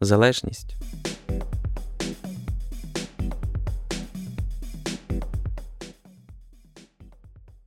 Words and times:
залежність. 0.00 0.76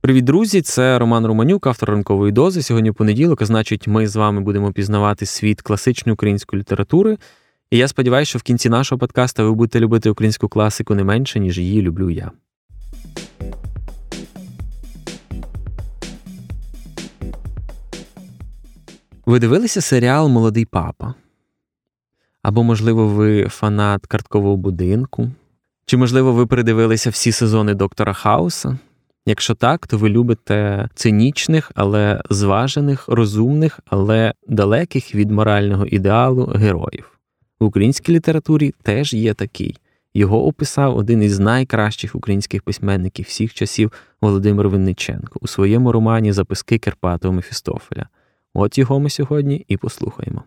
Привіт, 0.00 0.24
друзі! 0.24 0.62
Це 0.62 0.98
Роман 0.98 1.26
Романюк, 1.26 1.66
автор 1.66 1.90
ранкової 1.90 2.32
дози. 2.32 2.62
Сьогодні 2.62 2.92
понеділок, 2.92 3.42
а 3.42 3.46
значить, 3.46 3.86
ми 3.86 4.06
з 4.06 4.16
вами 4.16 4.40
будемо 4.40 4.72
пізнавати 4.72 5.26
світ 5.26 5.62
класичної 5.62 6.14
української 6.14 6.60
літератури. 6.60 7.18
І 7.70 7.78
я 7.78 7.88
сподіваюся, 7.88 8.28
що 8.28 8.38
в 8.38 8.42
кінці 8.42 8.68
нашого 8.68 8.98
подкаста 8.98 9.44
ви 9.44 9.52
будете 9.52 9.80
любити 9.80 10.10
українську 10.10 10.48
класику 10.48 10.94
не 10.94 11.04
менше, 11.04 11.40
ніж 11.40 11.58
її 11.58 11.82
люблю 11.82 12.10
я. 12.10 12.30
Ви 19.26 19.38
дивилися 19.38 19.80
серіал 19.80 20.28
Молодий 20.28 20.64
папа? 20.64 21.14
Або, 22.44 22.62
можливо, 22.62 23.06
ви 23.06 23.48
фанат 23.48 24.06
карткового 24.06 24.56
будинку? 24.56 25.30
Чи, 25.86 25.96
можливо, 25.96 26.32
ви 26.32 26.46
передивилися 26.46 27.10
всі 27.10 27.32
сезони 27.32 27.74
Доктора 27.74 28.12
Хауса? 28.12 28.78
Якщо 29.26 29.54
так, 29.54 29.86
то 29.86 29.98
ви 29.98 30.08
любите 30.08 30.88
цинічних, 30.94 31.72
але 31.74 32.22
зважених, 32.30 33.08
розумних, 33.08 33.80
але 33.86 34.32
далеких 34.48 35.14
від 35.14 35.30
морального 35.30 35.86
ідеалу 35.86 36.44
героїв. 36.44 37.18
В 37.60 37.64
українській 37.64 38.12
літературі 38.12 38.74
теж 38.82 39.14
є 39.14 39.34
такий. 39.34 39.76
Його 40.14 40.46
описав 40.46 40.96
один 40.96 41.22
із 41.22 41.38
найкращих 41.38 42.14
українських 42.14 42.62
письменників 42.62 43.24
всіх 43.28 43.54
часів 43.54 43.92
Володимир 44.20 44.68
Винниченко 44.68 45.38
у 45.42 45.46
своєму 45.46 45.92
романі 45.92 46.32
Записки 46.32 46.78
Керпатого 46.78 47.34
Мефістофеля. 47.34 48.08
От 48.54 48.78
його 48.78 49.00
ми 49.00 49.10
сьогодні 49.10 49.64
і 49.68 49.76
послухаємо. 49.76 50.42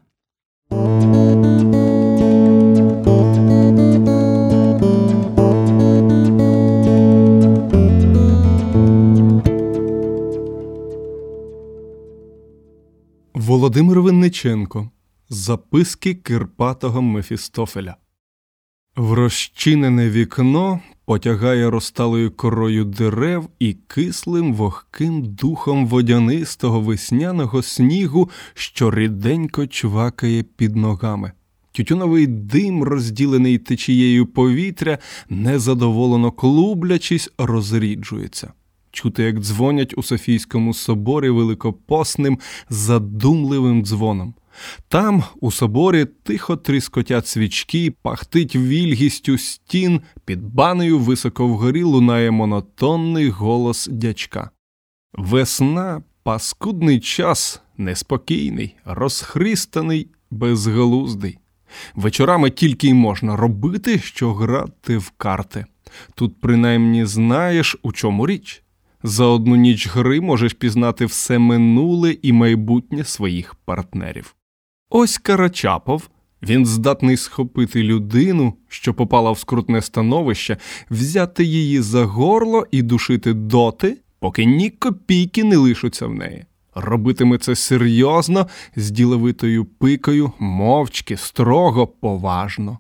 Володимир 13.68 14.02
Винниченко 14.02 14.92
Записки 15.30 16.16
Кирпатого 16.16 17.02
Мефістофеля. 17.02 17.96
В 18.96 19.14
розчинене 19.14 20.10
вікно 20.10 20.80
потягає 21.06 21.70
розталою 21.70 22.32
корою 22.32 22.86
дерев 22.86 23.50
і 23.60 23.74
кислим 23.74 24.54
вогким 24.54 25.24
духом 25.24 25.88
водянистого 25.88 26.82
весняного 26.82 27.62
снігу, 27.62 28.30
що 28.54 28.92
ріденько 28.92 29.68
чвакає 29.68 30.44
під 30.44 30.76
ногами. 30.76 31.32
Тютюновий 31.72 32.28
дим, 32.28 32.84
розділений 32.84 33.58
течією 33.58 34.26
повітря, 34.26 34.98
незадоволено 35.30 36.32
клублячись, 36.32 37.32
розріджується. 37.38 38.54
Чути, 38.98 39.24
як 39.24 39.40
дзвонять 39.40 39.94
у 39.98 40.04
Софійському 40.04 40.74
соборі 40.74 41.30
великопосним 41.30 42.40
задумливим 42.70 43.86
дзвоном. 43.86 44.34
Там, 44.88 45.24
у 45.40 45.52
соборі, 45.52 46.06
тихо 46.06 46.58
тріскотять 46.58 47.28
свічки, 47.28 47.94
пахтить 48.02 48.56
вільгістю 48.56 49.38
стін, 49.38 50.02
під 50.26 50.44
банею 50.44 51.00
високо 51.00 51.48
вгорі 51.48 51.84
лунає 51.84 52.32
монотонний 52.32 53.30
голос 53.30 53.88
дячка. 53.92 54.50
Весна, 55.14 56.04
паскудний 56.24 57.00
час, 57.00 57.62
неспокійний, 57.78 58.76
розхристаний, 58.86 60.08
безглуздий. 60.32 61.38
Вечорами 61.96 62.50
тільки 62.50 62.88
й 62.88 62.94
можна 62.94 63.36
робити, 63.36 64.00
що 64.00 64.34
грати 64.34 64.98
в 64.98 65.10
карти. 65.10 65.66
Тут 66.16 66.42
принаймні 66.42 67.06
знаєш, 67.06 67.78
у 67.82 67.92
чому 67.92 68.28
річ. 68.28 68.64
За 69.04 69.26
одну 69.26 69.56
ніч 69.56 69.88
гри 69.88 70.22
можеш 70.22 70.54
пізнати 70.54 71.06
все 71.06 71.40
минуле 71.40 72.18
і 72.22 72.34
майбутнє 72.34 73.04
своїх 73.04 73.56
партнерів. 73.56 74.36
Ось 74.90 75.18
Карачапов, 75.18 76.10
він 76.42 76.66
здатний 76.66 77.18
схопити 77.18 77.84
людину, 77.84 78.54
що 78.68 78.94
попала 78.94 79.32
в 79.32 79.40
скрутне 79.40 79.82
становище, 79.82 80.58
взяти 80.90 81.44
її 81.44 81.82
за 81.82 82.06
горло 82.06 82.66
і 82.72 82.82
душити 82.82 83.34
доти, 83.34 83.98
поки 84.20 84.46
ні 84.46 84.70
копійки 84.70 85.44
не 85.44 85.58
лишаться 85.58 86.08
в 86.08 86.14
неї. 86.14 86.46
Робитиме 86.76 87.38
це 87.38 87.56
серйозно, 87.56 88.48
з 88.76 88.92
діловитою 88.92 89.66
пикою, 89.66 90.32
мовчки, 90.40 91.18
строго, 91.18 91.88
поважно. 91.88 92.80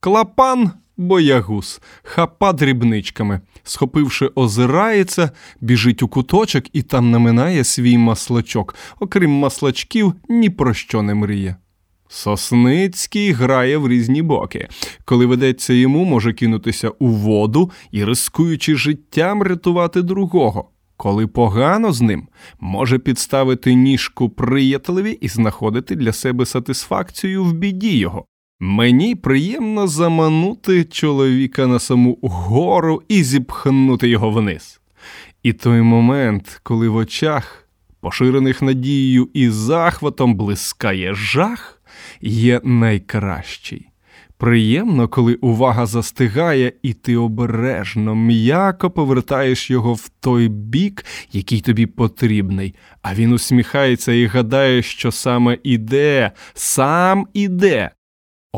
Клапан 0.00 0.70
боягуз, 0.96 1.80
хапа 2.02 2.52
дрібничками, 2.52 3.40
схопивши, 3.62 4.30
озирається, 4.34 5.30
біжить 5.60 6.02
у 6.02 6.08
куточок 6.08 6.64
і 6.72 6.82
там 6.82 7.10
наминає 7.10 7.64
свій 7.64 7.98
маслачок, 7.98 8.74
окрім 9.00 9.30
маслачків, 9.30 10.14
ні 10.28 10.50
про 10.50 10.74
що 10.74 11.02
не 11.02 11.14
мріє. 11.14 11.56
Сосницький 12.08 13.32
грає 13.32 13.76
в 13.76 13.88
різні 13.88 14.22
боки. 14.22 14.68
Коли 15.04 15.26
ведеться 15.26 15.72
йому, 15.72 16.04
може 16.04 16.32
кинутися 16.32 16.88
у 16.88 17.08
воду 17.08 17.70
і, 17.90 18.04
рискуючи 18.04 18.76
життям, 18.76 19.42
рятувати 19.42 20.02
другого. 20.02 20.70
Коли 20.96 21.26
погано 21.26 21.92
з 21.92 22.00
ним, 22.00 22.28
може 22.60 22.98
підставити 22.98 23.74
ніжку 23.74 24.28
приятелеві 24.28 25.12
і 25.12 25.28
знаходити 25.28 25.96
для 25.96 26.12
себе 26.12 26.46
сатисфакцію 26.46 27.44
в 27.44 27.52
біді 27.52 27.98
його. 27.98 28.26
Мені 28.60 29.14
приємно 29.14 29.86
заманути 29.86 30.84
чоловіка 30.84 31.66
на 31.66 31.78
саму 31.78 32.18
гору 32.22 33.02
і 33.08 33.22
зіпхнути 33.22 34.08
його 34.08 34.30
вниз. 34.30 34.80
І 35.42 35.52
той 35.52 35.82
момент, 35.82 36.60
коли 36.62 36.88
в 36.88 36.96
очах, 36.96 37.68
поширених 38.00 38.62
надією 38.62 39.28
і 39.34 39.50
захватом, 39.50 40.34
блискає 40.34 41.14
жах, 41.14 41.82
є 42.20 42.60
найкращий. 42.64 43.88
Приємно, 44.38 45.08
коли 45.08 45.34
увага 45.34 45.86
застигає, 45.86 46.72
і 46.82 46.92
ти 46.92 47.16
обережно, 47.16 48.14
м'яко 48.14 48.90
повертаєш 48.90 49.70
його 49.70 49.94
в 49.94 50.08
той 50.08 50.48
бік, 50.48 51.04
який 51.32 51.60
тобі 51.60 51.86
потрібний, 51.86 52.74
а 53.02 53.14
він 53.14 53.32
усміхається 53.32 54.12
і 54.12 54.26
гадає, 54.26 54.82
що 54.82 55.12
саме 55.12 55.58
іде, 55.62 56.32
сам 56.54 57.26
іде. 57.34 57.90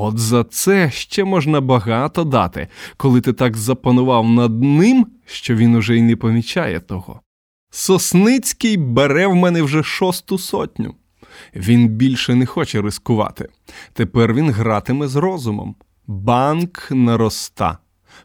От 0.00 0.18
за 0.18 0.44
це 0.44 0.90
ще 0.90 1.24
можна 1.24 1.60
багато 1.60 2.24
дати, 2.24 2.68
коли 2.96 3.20
ти 3.20 3.32
так 3.32 3.56
запанував 3.56 4.28
над 4.28 4.62
ним, 4.62 5.06
що 5.26 5.54
він 5.54 5.74
уже 5.74 5.96
й 5.96 6.02
не 6.02 6.16
помічає 6.16 6.80
того. 6.80 7.20
Сосницький 7.70 8.76
бере 8.76 9.26
в 9.26 9.34
мене 9.34 9.62
вже 9.62 9.82
шосту 9.82 10.38
сотню. 10.38 10.94
Він 11.56 11.88
більше 11.88 12.34
не 12.34 12.46
хоче 12.46 12.82
рискувати. 12.82 13.48
Тепер 13.92 14.34
він 14.34 14.50
гратиме 14.50 15.08
з 15.08 15.16
розумом. 15.16 15.74
Банк 16.06 16.88
нароста. 16.90 17.78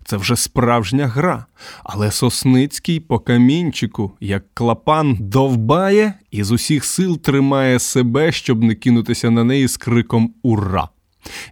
Це 0.05 0.17
вже 0.17 0.35
справжня 0.35 1.07
гра, 1.07 1.45
але 1.83 2.11
Сосницький 2.11 2.99
по 2.99 3.19
камінчику, 3.19 4.11
як 4.19 4.43
клапан, 4.53 5.17
довбає 5.19 6.13
і 6.31 6.43
з 6.43 6.51
усіх 6.51 6.85
сил 6.85 7.21
тримає 7.21 7.79
себе, 7.79 8.31
щоб 8.31 8.63
не 8.63 8.75
кинутися 8.75 9.29
на 9.29 9.43
неї 9.43 9.67
з 9.67 9.77
криком 9.77 10.33
Ура! 10.43 10.89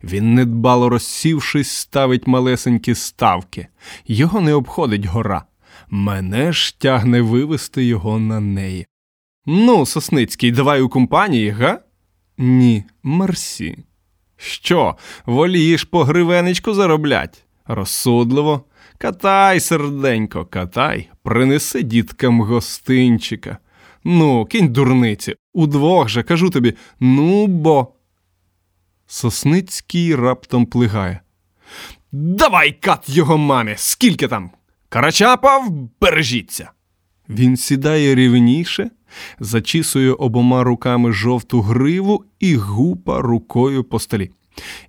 Він, 0.04 0.34
недбало 0.34 0.90
розсівшись, 0.90 1.72
ставить 1.72 2.28
малесенькі 2.28 2.96
ставки. 2.96 3.68
Його 4.08 4.42
не 4.42 4.54
обходить 4.54 5.06
гора. 5.06 5.44
Мене 5.90 6.52
ж 6.52 6.80
тягне 6.80 7.22
вивести 7.22 7.84
його 7.86 8.20
на 8.20 8.40
неї. 8.40 8.88
Ну, 9.46 9.86
Сосницький, 9.86 10.52
давай 10.52 10.82
у 10.82 10.90
компанії, 10.90 11.50
га? 11.50 11.80
Ні, 12.38 12.84
мерсі. 13.04 13.78
Що, 14.38 14.96
волієш 15.26 15.84
по 15.84 16.04
гривенечку 16.04 16.74
зароблять? 16.74 17.44
Розсудливо. 17.66 18.64
Катай, 18.98 19.60
серденько, 19.60 20.46
катай, 20.46 21.10
принеси 21.24 21.84
діткам 21.84 22.42
гостинчика. 22.42 23.58
Ну, 24.04 24.46
кінь 24.46 24.74
дурниці, 24.74 25.36
удвох 25.54 26.10
же 26.10 26.24
кажу 26.24 26.50
тобі, 26.50 26.74
ну 27.00 27.48
бо. 27.48 27.94
Сосницький 29.12 30.16
раптом 30.16 30.66
плигає. 30.66 31.20
Давай 32.12 32.72
кат 32.72 33.10
його 33.10 33.38
мамі! 33.38 33.74
Скільки 33.78 34.28
там? 34.28 34.52
Карачапов, 34.90 35.90
бережіться! 36.02 36.72
Він 37.30 37.58
сідає 37.58 38.16
рівніше, 38.16 38.90
зачісує 39.40 40.12
обома 40.12 40.64
руками 40.64 41.12
жовту 41.12 41.62
гриву 41.62 42.26
і 42.40 42.56
гупа 42.56 43.22
рукою 43.22 43.84
по 43.84 44.00
столі. 44.00 44.32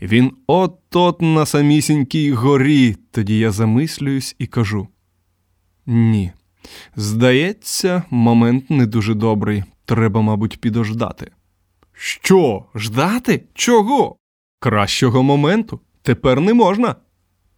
Він 0.02 0.32
от-от 0.46 1.22
на 1.22 1.46
самісінькій 1.46 2.32
горі. 2.32 2.96
Тоді 3.10 3.38
я 3.38 3.50
замислююсь 3.50 4.36
і 4.38 4.46
кажу: 4.46 4.88
Ні, 5.86 6.32
здається, 6.96 8.02
момент 8.10 8.70
не 8.70 8.86
дуже 8.86 9.14
добрий. 9.14 9.64
Треба, 9.84 10.20
мабуть, 10.20 10.60
підождати. 10.60 11.30
Що, 11.92 12.64
ждати? 12.74 13.44
Чого? 13.54 14.16
Кращого 14.58 15.22
моменту 15.22 15.80
тепер 16.02 16.40
не 16.40 16.54
можна. 16.54 16.96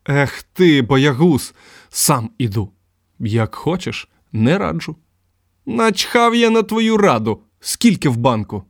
Ех 0.08 0.42
ти, 0.42 0.82
боягуз, 0.82 1.54
сам 1.88 2.30
іду. 2.38 2.70
Як 3.18 3.54
хочеш, 3.54 4.08
не 4.32 4.58
раджу. 4.58 4.96
Начхав 5.66 6.34
я 6.34 6.50
на 6.50 6.62
твою 6.62 6.96
раду, 6.96 7.40
скільки 7.60 8.08
в 8.08 8.16
банку. 8.16 8.64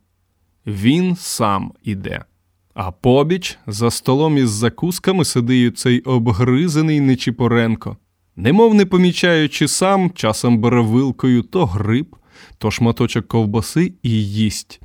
Він 0.65 1.15
сам 1.15 1.73
іде. 1.83 2.25
А 2.73 2.91
побіч 2.91 3.59
за 3.67 3.91
столом 3.91 4.37
із 4.37 4.49
закусками 4.49 5.25
сидить 5.25 5.77
цей 5.77 5.99
обгризений 5.99 6.99
Нечіпоренко. 6.99 7.97
Немов 8.35 8.73
не 8.75 8.85
помічаючи 8.85 9.67
сам, 9.67 10.11
часом 10.11 10.57
бере 10.57 10.81
вилкою 10.81 11.41
то 11.41 11.65
гриб, 11.65 12.15
то 12.57 12.71
шматочок 12.71 13.27
ковбаси 13.27 13.93
і 14.03 14.09
їсть. 14.27 14.81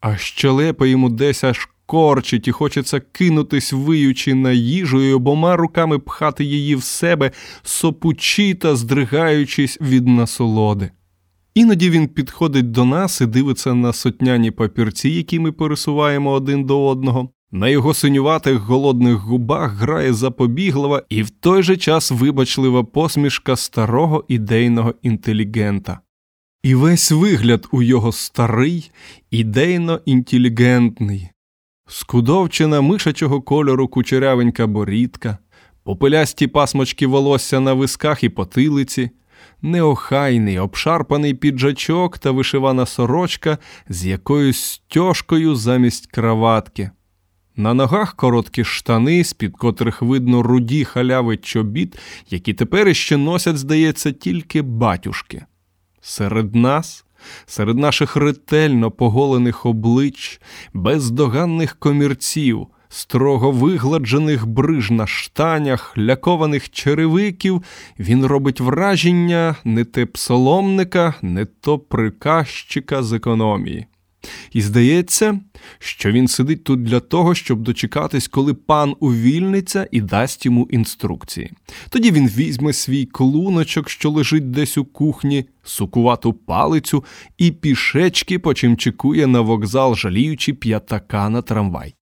А 0.00 0.16
щелепа 0.16 0.86
йому 0.86 1.08
десь 1.08 1.44
аж 1.44 1.68
корчить 1.86 2.48
і 2.48 2.52
хочеться 2.52 3.00
кинутись, 3.00 3.72
виючи 3.72 4.34
на 4.34 4.52
їжу 4.52 5.02
і 5.02 5.12
обома 5.12 5.56
руками 5.56 5.98
пхати 5.98 6.44
її 6.44 6.76
в 6.76 6.82
себе, 6.82 7.30
сопучи 7.62 8.54
та 8.54 8.76
здригаючись 8.76 9.80
від 9.80 10.08
насолоди. 10.08 10.90
Іноді 11.54 11.90
він 11.90 12.08
підходить 12.08 12.70
до 12.70 12.84
нас 12.84 13.20
і 13.20 13.26
дивиться 13.26 13.74
на 13.74 13.92
сотняні 13.92 14.50
папірці, 14.50 15.08
які 15.08 15.38
ми 15.38 15.52
пересуваємо 15.52 16.30
один 16.30 16.64
до 16.64 16.86
одного. 16.86 17.30
На 17.52 17.68
його 17.68 17.94
синюватих 17.94 18.56
голодних 18.56 19.14
губах 19.14 19.72
грає 19.72 20.12
запобіглива 20.12 21.02
і 21.08 21.22
в 21.22 21.30
той 21.30 21.62
же 21.62 21.76
час 21.76 22.10
вибачлива 22.10 22.84
посмішка 22.84 23.56
старого 23.56 24.24
ідейного 24.28 24.94
інтелігента. 25.02 26.00
І 26.62 26.74
весь 26.74 27.10
вигляд 27.10 27.68
у 27.72 27.82
його 27.82 28.12
старий, 28.12 28.90
ідейно 29.30 30.00
інтелігентний, 30.04 31.28
скудовчена 31.88 32.80
мишачого 32.80 33.42
кольору 33.42 33.88
кучерявенька 33.88 34.66
борідка, 34.66 35.38
попелясті 35.82 36.46
пасмочки 36.46 37.06
волосся 37.06 37.60
на 37.60 37.74
висках 37.74 38.24
і 38.24 38.28
потилиці, 38.28 39.10
неохайний, 39.62 40.58
обшарпаний 40.58 41.34
піджачок 41.34 42.18
та 42.18 42.30
вишивана 42.30 42.86
сорочка 42.86 43.58
з 43.88 44.06
якоюсь 44.06 44.64
стяжкою 44.64 45.54
замість 45.54 46.06
краватки. 46.06 46.90
На 47.56 47.74
ногах 47.74 48.14
короткі 48.14 48.64
штани, 48.64 49.24
з-під 49.24 49.56
котрих 49.56 50.02
видно 50.02 50.42
руді 50.42 50.84
халяви 50.84 51.36
чобіт, 51.36 51.98
які 52.30 52.54
тепер 52.54 52.88
іще 52.88 53.16
носять, 53.16 53.58
здається, 53.58 54.12
тільки 54.12 54.62
батюшки. 54.62 55.46
Серед 56.00 56.54
нас, 56.54 57.04
серед 57.46 57.76
наших 57.76 58.16
ретельно 58.16 58.90
поголених 58.90 59.66
облич, 59.66 60.40
бездоганних 60.72 61.76
комірців, 61.76 62.66
строго 62.88 63.50
вигладжених 63.50 64.46
бриж 64.46 64.90
на 64.90 65.06
штанях, 65.06 65.98
лякованих 65.98 66.70
черевиків, 66.70 67.62
він 67.98 68.26
робить 68.26 68.60
враження 68.60 69.56
не 69.64 69.84
те 69.84 70.06
псоломника, 70.06 71.14
не 71.22 71.44
то 71.44 71.78
приказчика 71.78 73.02
з 73.02 73.12
економії. 73.12 73.86
І 74.52 74.62
здається, 74.62 75.40
що 75.78 76.12
він 76.12 76.28
сидить 76.28 76.64
тут 76.64 76.82
для 76.82 77.00
того, 77.00 77.34
щоб 77.34 77.62
дочекатись, 77.62 78.28
коли 78.28 78.54
пан 78.54 78.94
увільниться 79.00 79.88
і 79.90 80.00
дасть 80.00 80.46
йому 80.46 80.68
інструкції. 80.70 81.52
Тоді 81.90 82.10
він 82.10 82.28
візьме 82.28 82.72
свій 82.72 83.04
клуночок, 83.04 83.90
що 83.90 84.10
лежить 84.10 84.50
десь 84.50 84.78
у 84.78 84.84
кухні, 84.84 85.44
сукувату 85.64 86.32
палицю, 86.32 87.04
і 87.38 87.50
пішечки 87.50 88.38
почимчикує 88.38 89.26
на 89.26 89.40
вокзал, 89.40 89.94
жаліючи 89.94 90.54
п'ятака 90.54 91.28
на 91.28 91.42
трамвай. 91.42 91.94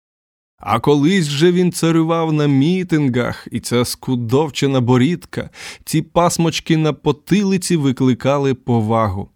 А 0.57 0.79
колись 0.79 1.25
же 1.25 1.51
він 1.51 1.71
царював 1.71 2.33
на 2.33 2.47
мітингах, 2.47 3.47
і 3.51 3.59
ця 3.59 3.85
скудовчена 3.85 4.81
борідка, 4.81 5.49
ці 5.85 6.01
пасмочки 6.01 6.77
на 6.77 6.93
потилиці 6.93 7.77
викликали 7.77 8.53
повагу. 8.53 9.29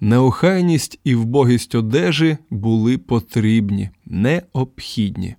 Неохайність 0.00 1.00
і 1.04 1.14
вбогість 1.14 1.74
одежі 1.74 2.36
були 2.50 2.98
потрібні, 2.98 3.90
необхідні. 4.06 5.34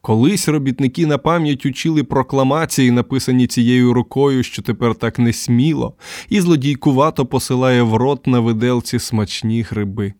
Колись 0.00 0.48
робітники 0.48 1.06
на 1.06 1.18
пам'ять 1.18 1.66
учили 1.66 2.04
прокламації, 2.04 2.90
написані 2.90 3.46
цією 3.46 3.92
рукою, 3.92 4.42
що 4.42 4.62
тепер 4.62 4.94
так 4.94 5.18
несміло, 5.18 5.94
і 6.28 6.40
злодійкувато 6.40 7.26
посилає 7.26 7.82
в 7.82 7.94
рот 7.94 8.26
на 8.26 8.40
виделці 8.40 8.98
смачні 8.98 9.62
гриби. 9.62 10.12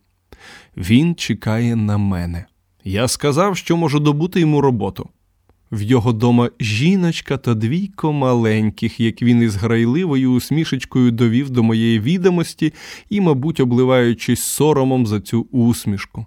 Він 0.77 1.15
чекає 1.15 1.75
на 1.75 1.97
мене. 1.97 2.45
Я 2.83 3.07
сказав, 3.07 3.57
що 3.57 3.77
можу 3.77 3.99
добути 3.99 4.39
йому 4.39 4.61
роботу. 4.61 5.09
В 5.71 5.81
його 5.81 6.13
дома 6.13 6.49
жіночка 6.59 7.37
та 7.37 7.53
двійко 7.53 8.13
маленьких, 8.13 8.99
як 8.99 9.21
він 9.21 9.41
із 9.41 9.55
грайливою 9.55 10.31
усмішечкою 10.31 11.11
довів 11.11 11.49
до 11.49 11.63
моєї 11.63 11.99
відомості 11.99 12.73
і, 13.09 13.21
мабуть, 13.21 13.59
обливаючись 13.59 14.43
соромом 14.43 15.07
за 15.07 15.21
цю 15.21 15.41
усмішку. 15.41 16.25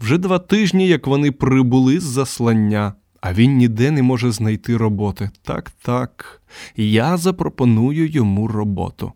Вже 0.00 0.18
два 0.18 0.38
тижні, 0.38 0.88
як 0.88 1.06
вони 1.06 1.32
прибули 1.32 2.00
з 2.00 2.02
заслання, 2.02 2.94
а 3.20 3.32
він 3.32 3.56
ніде 3.56 3.90
не 3.90 4.02
може 4.02 4.32
знайти 4.32 4.76
роботи. 4.76 5.30
Так, 5.42 5.70
так, 5.82 6.42
я 6.76 7.16
запропоную 7.16 8.08
йому 8.08 8.48
роботу. 8.48 9.12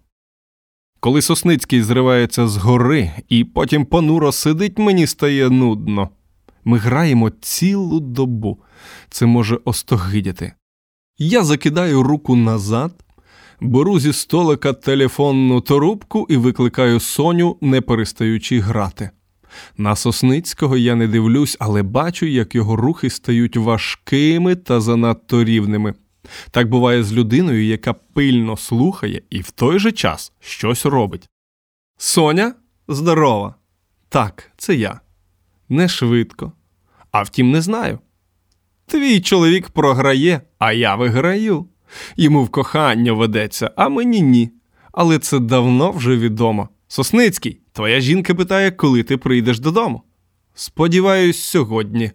Коли 1.01 1.23
Сосницький 1.23 1.83
зривається 1.83 2.49
з 2.49 2.57
гори 2.57 3.11
і 3.29 3.45
потім 3.45 3.85
понуро 3.85 4.33
сидить, 4.33 4.79
мені 4.79 5.07
стає 5.07 5.51
нудно. 5.51 6.09
Ми 6.65 6.79
граємо 6.79 7.31
цілу 7.31 8.01
добу, 8.01 8.59
це 9.11 9.27
може 9.27 9.59
остогидяти. 9.65 10.53
Я 11.19 11.45
закидаю 11.45 12.03
руку 12.03 12.37
назад, 12.37 13.05
беру 13.61 14.01
зі 14.01 14.13
столика 14.13 14.73
телефонну 14.73 15.61
трубку 15.61 16.27
і 16.31 16.37
викликаю 16.37 17.01
Соню, 17.01 17.57
не 17.61 17.81
перестаючи 17.81 18.61
грати. 18.61 19.11
На 19.77 19.97
Сосницького 19.97 20.77
я 20.77 20.95
не 20.95 21.09
дивлюсь, 21.09 21.57
але 21.61 21.83
бачу, 21.83 22.27
як 22.27 22.55
його 22.55 22.77
рухи 22.77 23.11
стають 23.11 23.57
важкими 23.57 24.57
та 24.57 24.81
занадто 24.81 25.45
рівними. 25.45 25.95
Так 26.51 26.69
буває 26.69 27.05
з 27.05 27.13
людиною, 27.13 27.65
яка 27.65 27.93
пильно 27.93 28.57
слухає 28.57 29.23
і 29.31 29.41
в 29.41 29.51
той 29.51 29.79
же 29.79 29.93
час 29.93 30.33
щось 30.41 30.87
робить. 30.87 31.29
Соня 31.99 32.55
здорова. 32.89 33.55
Так, 34.09 34.51
це 34.57 34.75
я 34.75 35.01
не 35.69 35.89
швидко. 35.89 36.53
А 37.11 37.23
втім, 37.23 37.51
не 37.51 37.63
знаю. 37.63 37.99
Твій 38.87 39.21
чоловік 39.21 39.69
програє, 39.69 40.41
а 40.59 40.73
я 40.73 40.95
виграю. 40.95 41.67
Йому 42.17 42.45
в 42.45 42.49
кохання 42.49 43.13
ведеться, 43.13 43.71
а 43.77 43.89
мені 43.89 44.21
ні. 44.21 44.51
Але 44.93 45.19
це 45.19 45.39
давно 45.39 45.91
вже 45.91 46.17
відомо. 46.17 46.69
Сосницький, 46.89 47.61
твоя 47.73 48.01
жінка 48.01 48.35
питає, 48.35 48.71
коли 48.71 49.03
ти 49.03 49.17
прийдеш 49.17 49.59
додому. 49.59 50.03
Сподіваюсь, 50.55 51.41
сьогодні. 51.41 52.11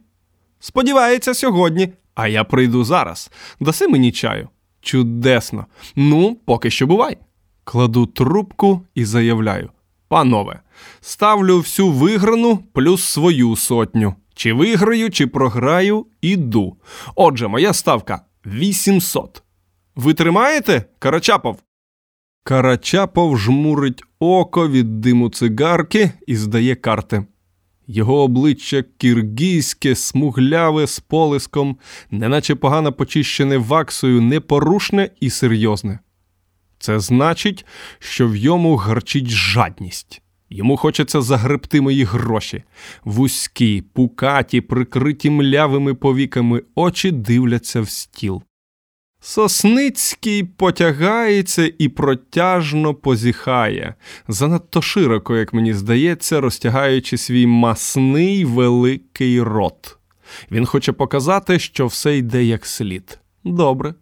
Сподівається, 0.59 1.33
сьогодні, 1.33 1.93
а 2.15 2.27
я 2.27 2.43
прийду 2.43 2.83
зараз. 2.83 3.31
Даси 3.59 3.87
мені 3.87 4.11
чаю. 4.11 4.49
Чудесно. 4.81 5.65
Ну, 5.95 6.37
поки 6.45 6.69
що 6.71 6.87
бувай. 6.87 7.17
Кладу 7.63 8.05
трубку 8.05 8.81
і 8.95 9.05
заявляю. 9.05 9.69
Панове, 10.07 10.59
ставлю 11.01 11.57
всю 11.57 11.89
виграну 11.89 12.57
плюс 12.73 13.03
свою 13.03 13.55
сотню. 13.55 14.15
Чи 14.39 14.53
виграю, 14.53 15.09
чи 15.09 15.27
програю, 15.27 16.05
іду. 16.21 16.77
Отже, 17.15 17.47
моя 17.47 17.73
ставка 17.73 18.21
800. 18.45 19.43
Ви 19.95 20.13
тримаєте, 20.13 20.85
Карачапов? 20.99 21.59
Карачапов 22.43 23.37
жмурить 23.37 24.03
око 24.19 24.69
від 24.69 25.01
диму 25.01 25.29
цигарки 25.29 26.11
і 26.27 26.35
здає 26.35 26.75
карти. 26.75 27.25
Його 27.87 28.21
обличчя 28.23 28.83
киргійське, 28.97 29.95
смугляве 29.95 30.87
з 30.87 30.99
полиском, 30.99 31.77
неначе 32.11 32.55
погано 32.55 32.93
почищене 32.93 33.57
ваксою, 33.57 34.21
непорушне 34.21 35.09
і 35.19 35.29
серйозне. 35.29 35.99
Це 36.77 36.99
значить, 36.99 37.65
що 37.99 38.27
в 38.27 38.35
йому 38.35 38.75
гарчить 38.75 39.29
жадність. 39.29 40.21
Йому 40.49 40.77
хочеться 40.77 41.21
загребти 41.21 41.81
мої 41.81 42.03
гроші. 42.03 42.63
Вузькі, 43.03 43.83
пукаті, 43.93 44.61
прикриті 44.61 45.29
млявими 45.29 45.93
повіками 45.93 46.61
очі 46.75 47.11
дивляться 47.11 47.81
в 47.81 47.89
стіл. 47.89 48.43
Сосницький 49.21 50.43
потягається 50.43 51.71
і 51.77 51.89
протяжно 51.89 52.93
позіхає, 52.93 53.95
занадто 54.27 54.81
широко, 54.81 55.37
як 55.37 55.53
мені 55.53 55.73
здається, 55.73 56.41
розтягаючи 56.41 57.17
свій 57.17 57.47
масний 57.47 58.45
великий 58.45 59.41
рот. 59.41 59.97
Він 60.51 60.65
хоче 60.65 60.91
показати, 60.91 61.59
що 61.59 61.87
все 61.87 62.17
йде 62.17 62.43
як 62.43 62.65
слід. 62.65 63.19
Добре. 63.43 63.93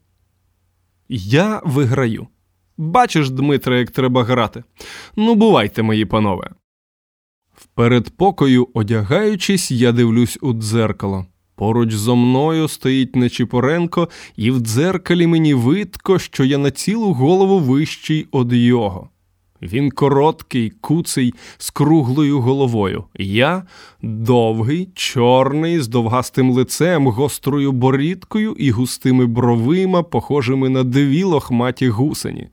Я 1.09 1.61
виграю. 1.65 2.27
Бачиш, 2.77 3.29
Дмитре, 3.29 3.79
як 3.79 3.91
треба 3.91 4.23
грати. 4.23 4.63
Ну, 5.15 5.35
бувайте, 5.35 5.83
мої 5.83 6.05
панове. 6.05 6.49
В 7.55 7.65
передпокою, 7.65 8.67
одягаючись, 8.73 9.71
я 9.71 9.91
дивлюсь 9.91 10.37
у 10.41 10.53
дзеркало. 10.53 11.25
Поруч 11.55 11.93
зо 11.93 12.15
мною 12.15 12.67
стоїть 12.67 13.15
Нечіпоренко, 13.15 14.09
і 14.35 14.51
в 14.51 14.59
дзеркалі 14.59 15.27
мені 15.27 15.53
видко, 15.53 16.19
що 16.19 16.43
я 16.43 16.57
на 16.57 16.71
цілу 16.71 17.13
голову 17.13 17.59
вищий 17.59 18.27
од 18.31 18.53
його. 18.53 19.09
Він 19.61 19.91
короткий, 19.91 20.69
куций, 20.69 21.33
з 21.57 21.69
круглою 21.69 22.41
головою. 22.41 23.03
Я 23.15 23.63
довгий, 24.01 24.89
чорний, 24.95 25.79
з 25.79 25.87
довгастим 25.87 26.51
лицем, 26.51 27.07
гострою 27.07 27.71
борідкою 27.71 28.55
і 28.59 28.71
густими 28.71 29.25
бровима, 29.25 30.03
похожими 30.03 30.69
на 30.69 30.83
дві 30.83 31.23
лохматі 31.23 31.89
гусені. 31.89 32.47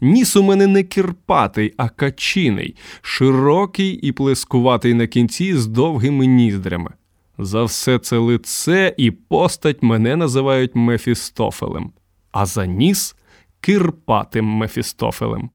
Ніс 0.00 0.36
у 0.36 0.42
мене 0.42 0.66
не 0.66 0.82
кірпатий, 0.82 1.74
а 1.76 1.88
качиний, 1.88 2.76
широкий 3.02 3.92
і 3.92 4.12
плескуватий 4.12 4.94
на 4.94 5.06
кінці 5.06 5.56
з 5.56 5.66
довгими 5.66 6.26
ніздрями. 6.26 6.90
За 7.38 7.64
все 7.64 7.98
це 7.98 8.18
лице 8.18 8.94
і 8.96 9.10
постать 9.10 9.82
мене 9.82 10.16
називають 10.16 10.74
Мефістофелем, 10.74 11.92
а 12.32 12.46
за 12.46 12.66
ніс 12.66 13.16
кирпатим 13.60 14.44
Мефістофелем. 14.44 15.50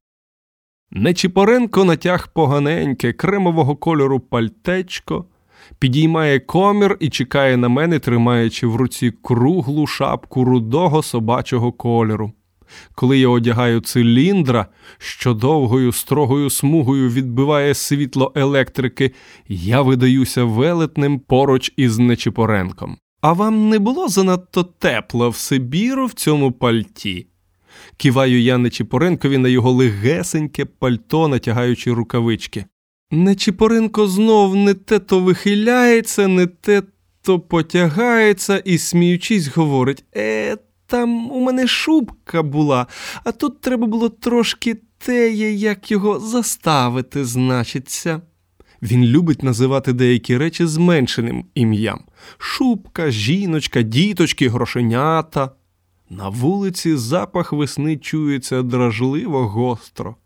Нечіпоренко 0.90 1.84
натяг 1.84 2.28
поганеньке, 2.32 3.12
кремового 3.12 3.76
кольору 3.76 4.20
пальтечко, 4.20 5.24
підіймає 5.78 6.40
комір 6.40 6.96
і 7.00 7.08
чекає 7.08 7.56
на 7.56 7.68
мене, 7.68 7.98
тримаючи 7.98 8.66
в 8.66 8.76
руці 8.76 9.12
круглу 9.22 9.86
шапку 9.86 10.44
рудого 10.44 11.02
собачого 11.02 11.72
кольору. 11.72 12.32
Коли 12.94 13.18
я 13.18 13.28
одягаю 13.28 13.80
циліндра, 13.80 14.66
що 14.98 15.34
довгою 15.34 15.92
строгою 15.92 16.50
смугою 16.50 17.10
відбиває 17.10 17.74
світло 17.74 18.32
електрики, 18.34 19.12
я 19.48 19.82
видаюся 19.82 20.44
велетним 20.44 21.18
поруч 21.18 21.72
із 21.76 21.98
Нечіпоренком. 21.98 22.96
А 23.20 23.32
вам 23.32 23.68
не 23.68 23.78
було 23.78 24.08
занадто 24.08 24.62
тепло 24.64 25.30
в 25.30 25.36
Сибіру 25.36 26.06
в 26.06 26.12
цьому 26.12 26.52
пальті? 26.52 27.26
Киваю 27.96 28.40
я 28.40 28.58
Нечіпоренкові 28.58 29.38
на 29.38 29.48
його 29.48 29.72
легесеньке 29.72 30.64
пальто, 30.64 31.28
натягаючи 31.28 31.92
рукавички. 31.92 32.64
Нечіпоренко 33.10 34.06
знов 34.06 34.56
не 34.56 34.74
те 34.74 34.98
то 34.98 35.20
вихиляється, 35.20 36.28
не 36.28 36.46
те 36.46 36.82
то 37.22 37.40
потягається 37.40 38.58
і, 38.58 38.78
сміючись, 38.78 39.48
говорить 39.48 40.04
Е, 40.16 40.56
там 40.86 41.30
у 41.30 41.40
мене 41.40 41.66
шубка 41.66 42.42
була, 42.42 42.86
а 43.24 43.32
тут 43.32 43.60
треба 43.60 43.86
було 43.86 44.08
трошки 44.08 44.76
теє, 44.98 45.52
як 45.52 45.90
його 45.90 46.20
заставити, 46.20 47.24
значиться. 47.24 48.20
Він 48.82 49.04
любить 49.04 49.42
називати 49.42 49.92
деякі 49.92 50.36
речі 50.36 50.66
зменшеним 50.66 51.44
ім'ям 51.54 52.00
шубка, 52.38 53.10
жіночка, 53.10 53.82
діточки, 53.82 54.48
грошенята. 54.48 55.50
На 56.10 56.28
вулиці 56.28 56.96
запах 56.96 57.52
весни 57.52 57.96
чується 57.96 58.62
дражливо 58.62 59.48
гостро. 59.48 60.16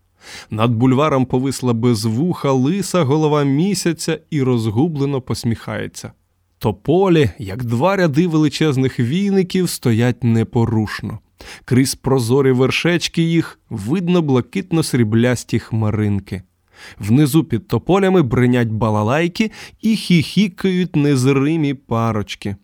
Над 0.50 0.70
бульваром 0.70 1.26
повисла 1.26 1.72
без 1.72 2.04
вуха 2.04 2.52
лиса 2.52 3.02
голова 3.02 3.42
місяця 3.42 4.18
і 4.30 4.42
розгублено 4.42 5.20
посміхається. 5.20 6.12
Тополі, 6.62 7.30
як 7.38 7.64
два 7.64 7.96
ряди 7.96 8.26
величезних 8.26 9.00
війників, 9.00 9.68
стоять 9.68 10.24
непорушно. 10.24 11.18
Крізь 11.64 11.94
прозорі 11.94 12.52
вершечки 12.52 13.22
їх 13.22 13.60
видно 13.70 14.22
блакитно 14.22 14.82
сріблясті 14.82 15.58
хмаринки. 15.58 16.42
Внизу 16.98 17.44
під 17.44 17.68
тополями 17.68 18.22
бринять 18.22 18.68
балалайки 18.68 19.50
і 19.80 19.96
хіхікають 19.96 20.96
незримі 20.96 21.74
парочки. 21.74 22.56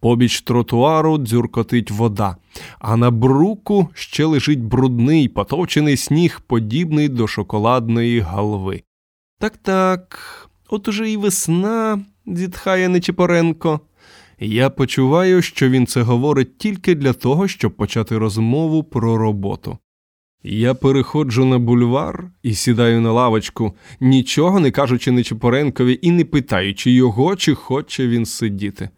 Побіч 0.00 0.40
тротуару 0.40 1.18
дзюркотить 1.18 1.90
вода, 1.90 2.36
а 2.78 2.96
на 2.96 3.10
бруку 3.10 3.88
ще 3.94 4.24
лежить 4.24 4.62
брудний 4.62 5.28
потовчений 5.28 5.96
сніг, 5.96 6.40
подібний 6.46 7.08
до 7.08 7.26
шоколадної 7.26 8.20
галви. 8.20 8.82
Так 9.38 9.56
так, 9.56 10.18
от 10.68 10.88
уже 10.88 11.10
і 11.10 11.16
весна, 11.16 12.04
зітхає 12.26 12.88
Нечіпоренко. 12.88 13.80
Я 14.38 14.70
почуваю, 14.70 15.42
що 15.42 15.68
він 15.68 15.86
це 15.86 16.02
говорить 16.02 16.58
тільки 16.58 16.94
для 16.94 17.12
того, 17.12 17.48
щоб 17.48 17.76
почати 17.76 18.18
розмову 18.18 18.84
про 18.84 19.16
роботу. 19.18 19.78
Я 20.42 20.74
переходжу 20.74 21.44
на 21.44 21.58
бульвар 21.58 22.30
і 22.42 22.54
сідаю 22.54 23.00
на 23.00 23.12
лавочку, 23.12 23.74
нічого 24.00 24.60
не 24.60 24.70
кажучи 24.70 25.10
Нечіпоренкові 25.10 25.98
і 26.02 26.10
не 26.10 26.24
питаючи 26.24 26.90
його, 26.90 27.36
чи 27.36 27.54
хоче 27.54 28.08
він 28.08 28.26
сидіти. 28.26 28.88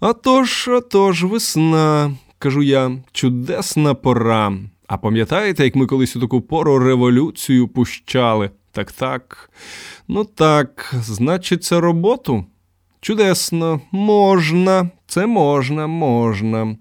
«А 0.00 0.12
тож, 0.12 0.68
а 0.68 0.80
тож, 0.80 1.24
весна, 1.24 2.14
кажу 2.38 2.62
я, 2.62 2.98
чудесна 3.12 3.94
пора. 3.94 4.52
А 4.86 4.96
пам'ятаєте, 4.96 5.64
як 5.64 5.76
ми 5.76 5.86
колись 5.86 6.16
у 6.16 6.20
таку 6.20 6.40
пору 6.40 6.78
революцію 6.78 7.68
пущали? 7.68 8.50
Так 8.72 8.92
так. 8.92 9.50
Ну 10.08 10.24
так, 10.24 10.94
значиться, 11.02 11.80
роботу? 11.80 12.44
Чудесно, 13.04 13.80
можна, 13.92 14.90
це 15.06 15.26
можна, 15.26 15.86
можна. 15.86 16.76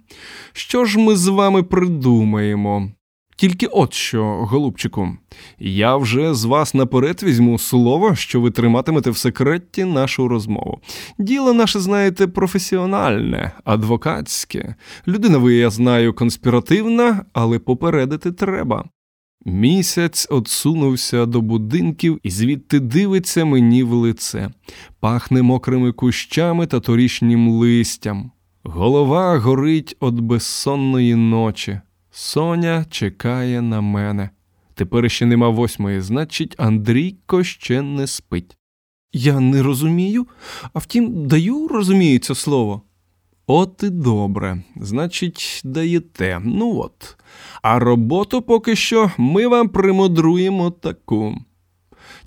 Що 0.54 0.86
ж 0.86 1.00
ми 1.00 1.16
з 1.16 1.28
вами 1.28 1.64
придумаємо? 1.64 2.92
Тільки 3.36 3.68
от 3.68 3.94
що, 3.94 4.24
голубчику, 4.24 5.18
я 5.60 5.98
вже 5.98 6.34
з 6.34 6.46
вас 6.46 6.74
наперед 6.74 7.24
візьму 7.24 7.60
слово, 7.60 8.16
що 8.16 8.42
ви 8.42 8.52
триматимете 8.52 9.10
в 9.10 9.18
секреті 9.18 9.86
нашу 9.86 10.28
розмову. 10.28 10.80
Діло 11.20 11.54
наше, 11.54 11.80
знаєте, 11.80 12.28
професіональне, 12.28 13.52
адвокатське. 13.64 14.76
Людина, 15.08 15.38
ви, 15.38 15.56
я 15.56 15.70
знаю, 15.70 16.14
конспіративна, 16.14 17.26
але 17.34 17.60
попередити 17.60 18.32
треба. 18.32 18.86
Місяць 19.46 20.28
отсунувся 20.30 21.26
до 21.26 21.42
будинків 21.42 22.20
і 22.24 22.30
звідти 22.32 22.80
дивиться 22.80 23.46
мені 23.46 23.84
в 23.84 23.94
лице, 23.94 24.50
пахне 25.00 25.42
мокрими 25.42 25.92
кущами 25.92 26.68
та 26.68 26.80
торішнім 26.80 27.50
листям. 27.50 28.32
Голова 28.64 29.38
горить 29.38 29.98
від 30.02 30.20
безсонної 30.20 31.16
ночі. 31.16 31.80
Соня 32.12 32.86
чекає 32.90 33.62
на 33.62 33.82
мене. 33.82 34.30
Тепер 34.74 35.12
ще 35.12 35.26
нема 35.26 35.50
восьмої, 35.50 36.02
значить, 36.02 36.56
Андрійко 36.58 37.44
ще 37.44 37.82
не 37.82 38.08
спить. 38.08 38.58
Я 39.14 39.40
не 39.40 39.64
розумію, 39.64 40.28
а 40.74 40.80
втім, 40.80 41.28
даю, 41.28 41.68
розуміється 41.68 42.36
слово. 42.36 42.82
От 43.54 43.84
і 43.84 43.90
добре, 43.90 44.64
значить, 44.76 45.62
даєте. 45.64 46.42
Ну 46.44 46.80
от. 46.80 47.18
А 47.62 47.80
роботу 47.80 48.42
поки 48.42 48.76
що 48.76 49.12
ми 49.18 49.48
вам 49.48 49.70
примудруємо 49.70 50.72
таку. 50.72 51.36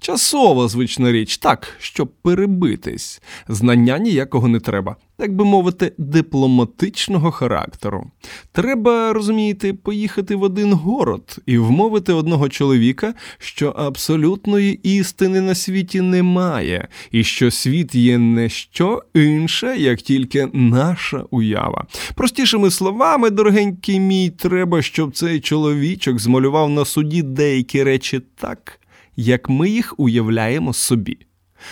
Часова 0.04 0.68
звична 0.68 1.12
річ, 1.12 1.38
так, 1.38 1.68
щоб 1.78 2.12
перебитись. 2.22 3.22
Знання 3.48 3.98
ніякого 3.98 4.48
не 4.48 4.60
треба, 4.60 4.96
так 5.16 5.36
би 5.36 5.44
мовити, 5.44 5.92
дипломатичного 5.98 7.30
характеру. 7.30 8.10
Треба, 8.52 9.12
розумієте, 9.12 9.72
поїхати 9.72 10.36
в 10.36 10.42
один 10.42 10.72
город 10.72 11.38
і 11.46 11.58
вмовити 11.58 12.12
одного 12.12 12.48
чоловіка, 12.48 13.14
що 13.38 13.68
абсолютної 13.68 14.72
істини 14.82 15.40
на 15.40 15.54
світі 15.54 16.00
немає, 16.00 16.88
і 17.10 17.24
що 17.24 17.50
світ 17.50 17.94
є 17.94 18.18
не 18.18 18.48
що 18.48 19.02
інше, 19.14 19.76
як 19.78 20.02
тільки 20.02 20.48
наша 20.52 21.24
уява. 21.30 21.86
Простішими 22.14 22.70
словами, 22.70 23.30
дорогенький 23.30 24.00
мій, 24.00 24.30
треба, 24.30 24.82
щоб 24.82 25.16
цей 25.16 25.40
чоловічок 25.40 26.18
змалював 26.18 26.70
на 26.70 26.84
суді 26.84 27.22
деякі 27.22 27.82
речі 27.82 28.20
так 28.36 28.80
як 29.16 29.48
ми 29.48 29.70
їх 29.70 29.94
уявляємо 29.96 30.72
собі. 30.72 31.18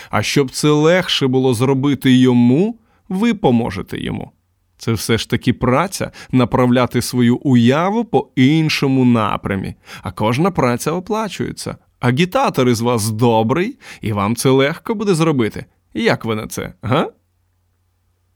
А 0.09 0.23
щоб 0.23 0.51
це 0.51 0.69
легше 0.69 1.27
було 1.27 1.53
зробити 1.53 2.17
йому, 2.17 2.79
ви 3.09 3.33
поможете 3.33 4.01
йому. 4.01 4.31
Це 4.77 4.93
все 4.93 5.17
ж 5.17 5.29
таки 5.29 5.53
праця 5.53 6.11
направляти 6.31 7.01
свою 7.01 7.37
уяву 7.37 8.05
по 8.05 8.29
іншому 8.35 9.05
напрямі, 9.05 9.75
а 10.01 10.11
кожна 10.11 10.51
праця 10.51 10.91
оплачується. 10.91 11.77
Агітатор 11.99 12.69
із 12.69 12.81
вас 12.81 13.09
добрий, 13.09 13.77
і 14.01 14.13
вам 14.13 14.35
це 14.35 14.49
легко 14.49 14.95
буде 14.95 15.15
зробити. 15.15 15.65
Як 15.93 16.25
ви 16.25 16.35
на 16.35 16.47
це, 16.47 16.73
га? 16.81 17.11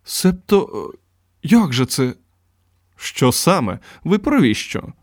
Себто, 0.03 0.89
е, 0.93 0.97
як 1.43 1.73
же 1.73 1.85
це? 1.85 2.13
Що 2.95 3.31
саме? 3.31 3.79
Ви 4.03 4.17
праві 4.17 4.55
що? 4.55 4.93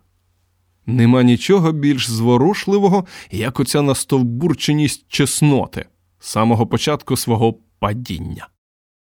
Нема 0.86 1.22
нічого 1.22 1.72
більш 1.72 2.10
зворушливого, 2.10 3.06
як 3.30 3.60
оця 3.60 3.82
настовбурченість 3.82 5.04
чесноти 5.08 5.86
з 6.18 6.28
самого 6.28 6.66
початку 6.66 7.16
свого 7.16 7.54
падіння. 7.78 8.48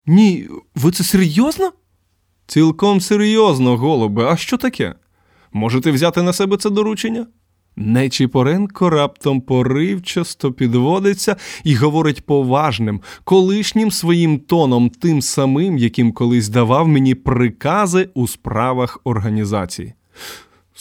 Ні, 0.05 0.48
ви 0.75 0.91
це 0.91 1.03
серйозно? 1.03 1.71
Цілком 2.48 3.01
серйозно, 3.01 3.77
голубе, 3.77 4.25
а 4.25 4.38
що 4.38 4.57
таке? 4.57 4.95
Можете 5.53 5.91
взяти 5.91 6.21
на 6.21 6.33
себе 6.33 6.57
це 6.57 6.69
доручення? 6.69 7.27
Нечіпоренко 7.75 8.89
раптом 8.89 9.41
поривчасто 9.41 10.51
підводиться 10.51 11.36
і 11.63 11.75
говорить 11.75 12.25
поважним, 12.25 13.01
колишнім 13.24 13.91
своїм 13.91 14.39
тоном, 14.39 14.89
тим 14.89 15.21
самим, 15.21 15.77
яким 15.77 16.12
колись 16.12 16.50
давав 16.50 16.88
мені 16.88 17.15
прикази 17.15 18.09
у 18.13 18.27
справах 18.27 19.01
організації. 19.03 19.93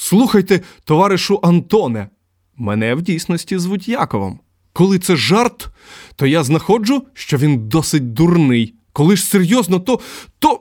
Слухайте, 0.00 0.60
товаришу 0.84 1.40
Антоне, 1.42 2.08
мене 2.56 2.94
в 2.94 3.02
дійсності 3.02 3.58
звуть 3.58 3.88
Яковом. 3.88 4.40
Коли 4.72 4.98
це 4.98 5.16
жарт, 5.16 5.68
то 6.16 6.26
я 6.26 6.42
знаходжу, 6.42 7.02
що 7.14 7.36
він 7.36 7.68
досить 7.68 8.12
дурний. 8.12 8.74
Коли 8.92 9.16
ж 9.16 9.24
серйозно, 9.24 9.80
то. 9.80 10.00
то. 10.38 10.60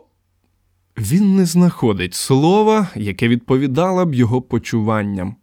Він 0.98 1.36
не 1.36 1.46
знаходить 1.46 2.14
слова, 2.14 2.88
яке 2.96 3.28
відповідало 3.28 4.06
б 4.06 4.14
його 4.14 4.42
почуванням. 4.42 5.36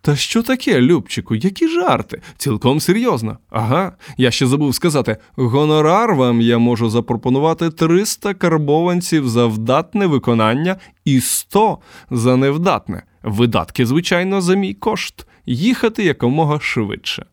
Та 0.00 0.16
що 0.16 0.42
таке, 0.42 0.80
Любчику, 0.80 1.34
які 1.34 1.68
жарти? 1.68 2.22
Цілком 2.36 2.80
серйозно. 2.80 3.38
Ага, 3.50 3.92
я 4.16 4.30
ще 4.30 4.46
забув 4.46 4.74
сказати: 4.74 5.16
гонорар 5.36 6.14
вам 6.14 6.40
я 6.40 6.58
можу 6.58 6.90
запропонувати 6.90 7.70
300 7.70 8.34
карбованців 8.34 9.28
за 9.28 9.46
вдатне 9.46 10.06
виконання 10.06 10.76
і 11.04 11.20
100 11.20 11.78
за 12.10 12.36
невдатне. 12.36 13.02
Видатки, 13.22 13.86
звичайно, 13.86 14.40
за 14.40 14.54
мій 14.54 14.74
кошт, 14.74 15.26
їхати 15.46 16.04
якомога 16.04 16.60
швидше. 16.60 17.26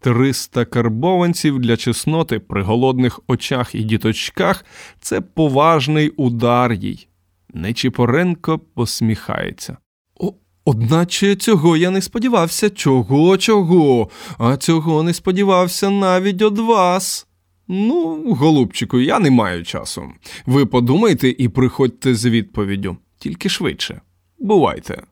Триста 0.00 0.64
карбованців 0.64 1.58
для 1.58 1.76
чесноти 1.76 2.38
при 2.38 2.62
голодних 2.62 3.20
очах 3.26 3.74
і 3.74 3.82
діточках 3.82 4.64
це 5.00 5.20
поважний 5.20 6.08
удар 6.08 6.72
їй. 6.72 7.08
Нечіпоренко 7.54 8.58
посміхається. 8.58 9.76
О, 10.20 10.32
Одначе 10.64 11.36
цього 11.36 11.76
я 11.76 11.90
не 11.90 12.02
сподівався. 12.02 12.70
Чого, 12.70 13.36
чого? 13.36 14.10
А 14.38 14.56
цього 14.56 15.02
не 15.02 15.14
сподівався 15.14 15.90
навіть 15.90 16.42
од 16.42 16.58
вас. 16.58 17.26
Ну, 17.68 18.24
голубчику, 18.34 19.00
я 19.00 19.18
не 19.18 19.30
маю 19.30 19.64
часу. 19.64 20.02
Ви 20.46 20.66
подумайте 20.66 21.28
і 21.38 21.48
приходьте 21.48 22.14
з 22.14 22.26
відповіддю, 22.26 22.96
тільки 23.18 23.48
швидше. 23.48 24.00
Бувайте. 24.38 25.02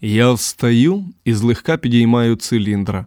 Я 0.00 0.32
встаю 0.32 1.04
і 1.24 1.34
злегка 1.34 1.76
підіймаю 1.76 2.36
циліндра. 2.36 3.06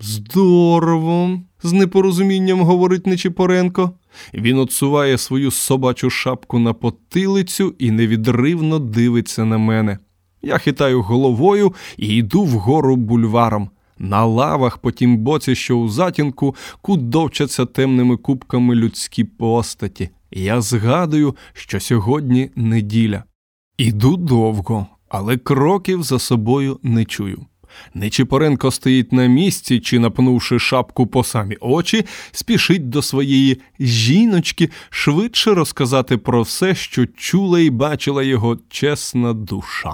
Здорово, 0.00 1.40
з 1.62 1.72
непорозумінням 1.72 2.60
говорить 2.60 3.06
Нечіпоренко. 3.06 3.92
Він 4.34 4.58
отсуває 4.58 5.18
свою 5.18 5.50
собачу 5.50 6.10
шапку 6.10 6.58
на 6.58 6.72
потилицю 6.72 7.74
і 7.78 7.90
невідривно 7.90 8.78
дивиться 8.78 9.44
на 9.44 9.58
мене. 9.58 9.98
Я 10.42 10.58
хитаю 10.58 11.02
головою 11.02 11.74
і 11.96 12.08
йду 12.08 12.42
вгору 12.44 12.96
бульваром. 12.96 13.70
На 13.98 14.24
лавах 14.24 14.78
по 14.78 14.92
тім 14.92 15.16
боці, 15.16 15.54
що 15.54 15.76
у 15.76 15.88
затінку, 15.88 16.54
кудовчаться 16.82 17.66
темними 17.66 18.16
кубками 18.16 18.74
людські 18.74 19.24
постаті. 19.24 20.10
Я 20.30 20.60
згадую, 20.60 21.36
що 21.52 21.80
сьогодні 21.80 22.50
неділя. 22.56 23.24
Іду 23.80 24.16
довго, 24.16 24.86
але 25.08 25.36
кроків 25.36 26.02
за 26.02 26.18
собою 26.18 26.78
не 26.82 27.04
чую. 27.04 27.46
Нечіпоренко 27.94 28.70
стоїть 28.70 29.12
на 29.12 29.26
місці 29.26 29.80
чи, 29.80 29.98
напнувши 29.98 30.58
шапку 30.58 31.06
по 31.06 31.24
самі 31.24 31.56
очі, 31.60 32.04
спішить 32.32 32.88
до 32.88 33.02
своєї 33.02 33.60
жіночки 33.80 34.70
швидше 34.90 35.54
розказати 35.54 36.16
про 36.16 36.42
все, 36.42 36.74
що 36.74 37.06
чула 37.06 37.60
і 37.60 37.70
бачила 37.70 38.22
його 38.22 38.58
чесна 38.68 39.32
душа. 39.32 39.92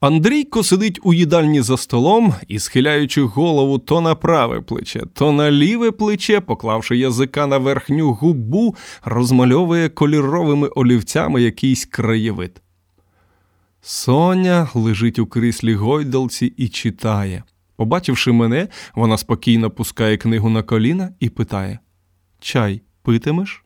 Андрійко 0.00 0.62
сидить 0.62 1.00
у 1.02 1.14
їдальні 1.14 1.62
за 1.62 1.76
столом 1.76 2.34
і, 2.48 2.58
схиляючи 2.58 3.22
голову 3.22 3.78
то 3.78 4.00
на 4.00 4.14
праве 4.14 4.60
плече, 4.60 5.02
то 5.14 5.32
на 5.32 5.50
ліве 5.50 5.90
плече, 5.90 6.40
поклавши 6.40 6.96
язика 6.96 7.46
на 7.46 7.58
верхню 7.58 8.12
губу, 8.12 8.76
розмальовує 9.04 9.88
кольоровими 9.88 10.68
олівцями 10.68 11.42
якийсь 11.42 11.84
краєвид. 11.84 12.63
Соня 13.86 14.68
лежить 14.74 15.18
у 15.18 15.26
кріслі 15.26 15.74
гойдалці 15.74 16.46
і 16.46 16.68
читає. 16.68 17.42
Побачивши 17.76 18.32
мене, 18.32 18.68
вона 18.94 19.18
спокійно 19.18 19.70
пускає 19.70 20.16
книгу 20.16 20.48
на 20.48 20.62
коліна 20.62 21.12
і 21.20 21.28
питає 21.28 21.78
Чай 22.40 22.80
питимеш? 23.02 23.64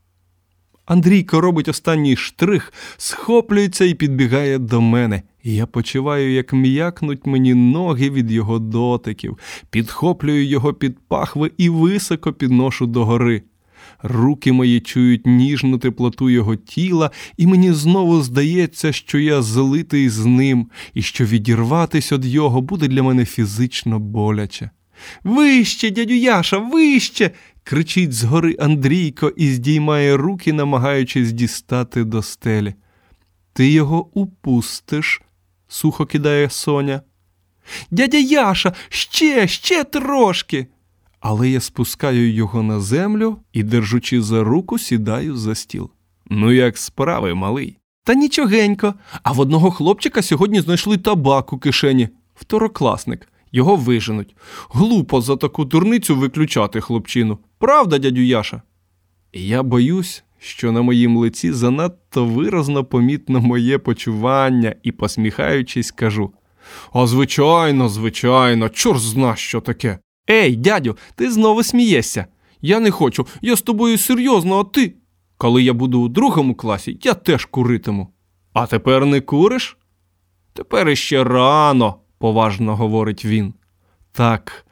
Андрійко 0.86 1.40
робить 1.40 1.68
останній 1.68 2.16
штрих, 2.16 2.72
схоплюється 2.96 3.84
і 3.84 3.94
підбігає 3.94 4.58
до 4.58 4.80
мене. 4.80 5.22
Я 5.42 5.66
почуваю, 5.66 6.32
як 6.32 6.52
м'якнуть 6.52 7.26
мені 7.26 7.54
ноги 7.54 8.10
від 8.10 8.30
його 8.30 8.58
дотиків, 8.58 9.38
підхоплюю 9.70 10.46
його 10.46 10.74
під 10.74 10.98
пахви 11.08 11.52
і 11.56 11.68
високо 11.68 12.32
підношу 12.32 12.86
догори. 12.86 13.42
Руки 14.02 14.52
мої 14.52 14.80
чують 14.80 15.26
ніжну 15.26 15.78
теплоту 15.78 16.30
його 16.30 16.56
тіла, 16.56 17.10
і 17.36 17.46
мені 17.46 17.72
знову 17.72 18.22
здається, 18.22 18.92
що 18.92 19.18
я 19.18 19.42
злитий 19.42 20.08
з 20.08 20.24
ним, 20.24 20.70
і 20.94 21.02
що 21.02 21.24
відірватись 21.24 22.12
від 22.12 22.24
його 22.24 22.60
буде 22.60 22.88
для 22.88 23.02
мене 23.02 23.24
фізично 23.24 23.98
боляче. 23.98 24.70
Вище, 25.24 25.90
дядю 25.90 26.14
Яша, 26.14 26.58
вище. 26.58 27.30
кричить 27.62 28.12
згори 28.12 28.56
Андрійко 28.58 29.32
і 29.36 29.50
здіймає 29.50 30.16
руки, 30.16 30.52
намагаючись 30.52 31.32
дістати 31.32 32.04
до 32.04 32.22
стелі. 32.22 32.74
Ти 33.52 33.70
його 33.70 34.10
упустиш, 34.14 35.22
сухо 35.68 36.06
кидає 36.06 36.50
Соня. 36.50 37.02
Дядя 37.90 38.18
Яша, 38.18 38.72
ще, 38.88 39.48
ще 39.48 39.84
трошки 39.84 40.66
але 41.20 41.48
я 41.48 41.60
спускаю 41.60 42.32
його 42.32 42.62
на 42.62 42.80
землю 42.80 43.36
і, 43.52 43.62
держучи 43.62 44.22
за 44.22 44.44
руку, 44.44 44.78
сідаю 44.78 45.36
за 45.36 45.54
стіл. 45.54 45.90
Ну, 46.30 46.52
як 46.52 46.78
справи, 46.78 47.34
малий. 47.34 47.78
Та 48.04 48.14
нічогенько. 48.14 48.94
А 49.22 49.32
в 49.32 49.40
одного 49.40 49.70
хлопчика 49.70 50.22
сьогодні 50.22 50.60
знайшли 50.60 50.96
табак 50.96 51.52
у 51.52 51.58
кишені. 51.58 52.08
Второкласник. 52.34 53.28
Його 53.52 53.76
виженуть. 53.76 54.36
Глупо 54.70 55.20
за 55.20 55.36
таку 55.36 55.64
дурницю 55.64 56.16
виключати 56.16 56.80
хлопчину. 56.80 57.38
Правда, 57.58 57.98
дядю 57.98 58.20
Яша? 58.20 58.62
Я 59.32 59.62
боюсь, 59.62 60.24
що 60.38 60.72
на 60.72 60.82
моїм 60.82 61.16
лиці 61.16 61.52
занадто 61.52 62.24
виразно 62.24 62.84
помітно 62.84 63.40
моє 63.40 63.78
почування 63.78 64.74
і, 64.82 64.92
посміхаючись, 64.92 65.90
кажу: 65.90 66.32
А 66.92 67.06
звичайно, 67.06 67.88
звичайно, 67.88 68.68
чор 68.68 68.98
зна, 68.98 69.36
що 69.36 69.60
таке. 69.60 69.98
Ей, 70.30 70.56
дядю, 70.56 70.96
ти 71.14 71.30
знову 71.30 71.62
смієшся. 71.62 72.26
Я 72.62 72.80
не 72.80 72.90
хочу, 72.90 73.26
я 73.42 73.56
з 73.56 73.62
тобою 73.62 73.98
серйозно, 73.98 74.60
а 74.60 74.64
ти. 74.64 74.94
Коли 75.36 75.62
я 75.62 75.72
буду 75.72 76.00
у 76.00 76.08
другому 76.08 76.54
класі, 76.54 76.98
я 77.02 77.14
теж 77.14 77.44
куритиму. 77.44 78.08
А 78.52 78.66
тепер 78.66 79.06
не 79.06 79.20
куриш? 79.20 79.76
Тепер 80.52 80.88
іще 80.88 81.24
рано, 81.24 81.94
поважно 82.18 82.76
говорить 82.76 83.24
він. 83.24 83.54
Так, 84.12 84.66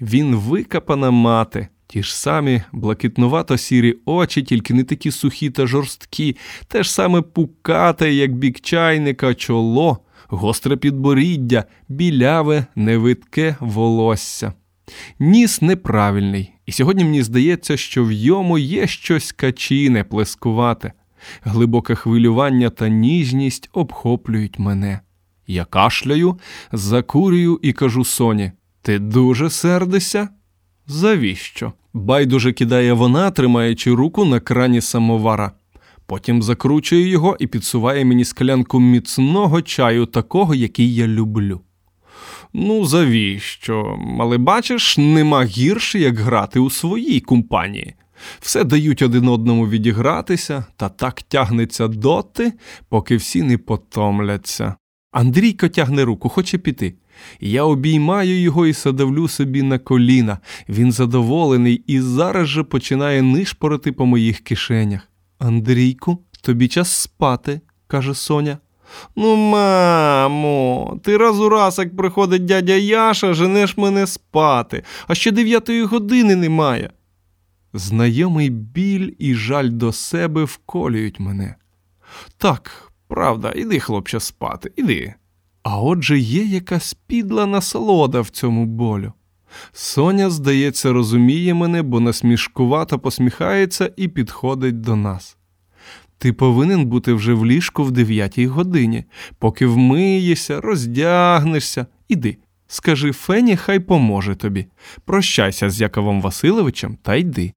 він 0.00 0.36
викапана 0.36 1.10
мати, 1.10 1.68
ті 1.86 2.02
ж 2.02 2.16
самі 2.16 2.62
блакитнувато 2.72 3.58
сірі 3.58 3.96
очі, 4.04 4.42
тільки 4.42 4.74
не 4.74 4.84
такі 4.84 5.10
сухі 5.10 5.50
та 5.50 5.66
жорсткі, 5.66 6.36
те 6.68 6.82
ж 6.82 6.92
саме 6.92 7.22
пукате, 7.22 8.12
як 8.12 8.34
бік 8.34 8.60
чайника, 8.60 9.34
чоло, 9.34 9.98
гостре 10.28 10.76
підборіддя, 10.76 11.64
біляве, 11.88 12.66
невидке 12.74 13.56
волосся. 13.60 14.52
Ніс 15.18 15.62
неправильний, 15.62 16.52
і 16.66 16.72
сьогодні 16.72 17.04
мені 17.04 17.22
здається, 17.22 17.76
що 17.76 18.04
в 18.04 18.12
йому 18.12 18.58
є 18.58 18.86
щось 18.86 19.32
качине, 19.32 20.04
плескувате, 20.04 20.92
глибоке 21.42 21.94
хвилювання 21.94 22.70
та 22.70 22.88
ніжність 22.88 23.70
обхоплюють 23.72 24.58
мене. 24.58 25.00
Я 25.46 25.64
кашляю, 25.64 26.38
закурюю 26.72 27.60
і 27.62 27.72
кажу 27.72 28.04
Соні: 28.04 28.52
Ти 28.82 28.98
дуже 28.98 29.50
сердишся? 29.50 30.28
Завіщо? 30.86 31.72
Байдуже 31.94 32.52
кидає 32.52 32.92
вона, 32.92 33.30
тримаючи 33.30 33.94
руку 33.94 34.24
на 34.24 34.40
крані 34.40 34.80
самовара. 34.80 35.52
Потім 36.06 36.42
закручує 36.42 37.08
його 37.08 37.36
і 37.38 37.46
підсуває 37.46 38.04
мені 38.04 38.24
склянку 38.24 38.80
міцного 38.80 39.62
чаю, 39.62 40.06
такого, 40.06 40.54
який 40.54 40.94
я 40.94 41.06
люблю. 41.06 41.60
Ну, 42.52 42.84
завіщо? 42.84 43.98
Але 44.20 44.38
бачиш, 44.38 44.98
нема 44.98 45.44
гірше, 45.44 45.98
як 45.98 46.18
грати 46.18 46.60
у 46.60 46.70
своїй 46.70 47.20
компанії. 47.20 47.94
Все 48.40 48.64
дають 48.64 49.02
один 49.02 49.28
одному 49.28 49.68
відігратися, 49.68 50.64
та 50.76 50.88
так 50.88 51.22
тягнеться 51.22 51.88
доти, 51.88 52.52
поки 52.88 53.16
всі 53.16 53.42
не 53.42 53.58
потомляться. 53.58 54.74
Андрійко 55.12 55.68
тягне 55.68 56.04
руку, 56.04 56.28
хоче 56.28 56.58
піти. 56.58 56.94
Я 57.40 57.64
обіймаю 57.64 58.40
його 58.40 58.66
і 58.66 58.72
садовлю 58.72 59.28
собі 59.28 59.62
на 59.62 59.78
коліна. 59.78 60.38
Він 60.68 60.92
задоволений 60.92 61.82
і 61.86 62.00
зараз 62.00 62.48
же 62.48 62.62
починає 62.62 63.22
нишпорити 63.22 63.92
по 63.92 64.06
моїх 64.06 64.40
кишенях. 64.40 65.08
Андрійку, 65.38 66.18
тобі 66.42 66.68
час 66.68 66.90
спати, 66.90 67.60
каже 67.86 68.14
Соня. 68.14 68.58
Ну, 69.16 69.36
мамо, 69.36 71.00
ти 71.04 71.16
раз 71.16 71.40
у 71.40 71.48
раз, 71.48 71.78
як 71.78 71.96
приходить 71.96 72.44
дядя 72.44 72.74
Яша, 72.74 73.34
женеш 73.34 73.76
мене 73.76 74.06
спати, 74.06 74.82
а 75.06 75.14
ще 75.14 75.30
дев'ятої 75.30 75.84
години 75.84 76.36
немає. 76.36 76.90
Знайомий 77.72 78.50
біль 78.50 79.12
і 79.18 79.34
жаль 79.34 79.68
до 79.70 79.92
себе 79.92 80.44
вколюють 80.44 81.20
мене. 81.20 81.54
Так, 82.36 82.92
правда, 83.08 83.52
іди, 83.56 83.80
хлопче, 83.80 84.20
спати, 84.20 84.72
іди. 84.76 85.14
А 85.62 85.80
отже 85.80 86.18
є 86.18 86.44
якась 86.44 86.94
підла 86.94 87.46
насолода 87.46 88.20
в 88.20 88.28
цьому 88.28 88.66
болю. 88.66 89.12
Соня, 89.72 90.30
здається, 90.30 90.92
розуміє 90.92 91.54
мене, 91.54 91.82
бо 91.82 92.00
насмішкувато 92.00 92.98
посміхається 92.98 93.92
і 93.96 94.08
підходить 94.08 94.80
до 94.80 94.96
нас. 94.96 95.36
Ти 96.18 96.32
повинен 96.32 96.86
бути 96.86 97.12
вже 97.12 97.34
в 97.34 97.46
ліжку 97.46 97.84
в 97.84 97.90
дев'ятій 97.90 98.46
годині, 98.46 99.04
поки 99.38 99.66
вмиєшся, 99.66 100.60
роздягнешся. 100.60 101.86
Іди, 102.08 102.36
скажи 102.66 103.12
Фені, 103.12 103.56
хай 103.56 103.80
поможе 103.80 104.34
тобі. 104.34 104.66
Прощайся 105.04 105.70
з 105.70 105.80
Яковом 105.80 106.22
Васильовичем 106.22 106.98
та 107.02 107.14
йди. 107.14 107.52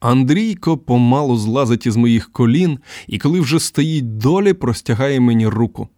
Андрійко 0.00 0.78
помалу 0.78 1.36
злазить 1.36 1.86
із 1.86 1.96
моїх 1.96 2.32
колін 2.32 2.78
і, 3.06 3.18
коли 3.18 3.40
вже 3.40 3.60
стоїть 3.60 4.18
долі, 4.18 4.52
простягає 4.52 5.20
мені 5.20 5.46
руку. 5.46 5.88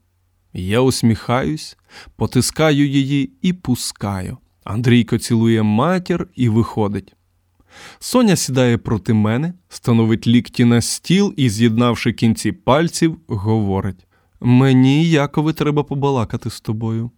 Я 0.52 0.80
усміхаюсь, 0.80 1.76
потискаю 2.16 2.88
її 2.88 3.32
і 3.42 3.52
пускаю. 3.52 4.38
Андрійко 4.64 5.18
цілує 5.18 5.62
матір 5.62 6.28
і 6.34 6.48
виходить. 6.48 7.15
Соня 7.98 8.36
сідає 8.36 8.78
проти 8.78 9.14
мене, 9.14 9.52
становить 9.68 10.26
лікті 10.26 10.64
на 10.64 10.80
стіл 10.80 11.34
і, 11.36 11.50
з'єднавши 11.50 12.12
кінці 12.12 12.52
пальців, 12.52 13.16
говорить: 13.28 14.06
Мені, 14.40 15.08
Якове, 15.08 15.52
треба 15.52 15.82
побалакати 15.82 16.50
з 16.50 16.60
тобою. 16.60 17.10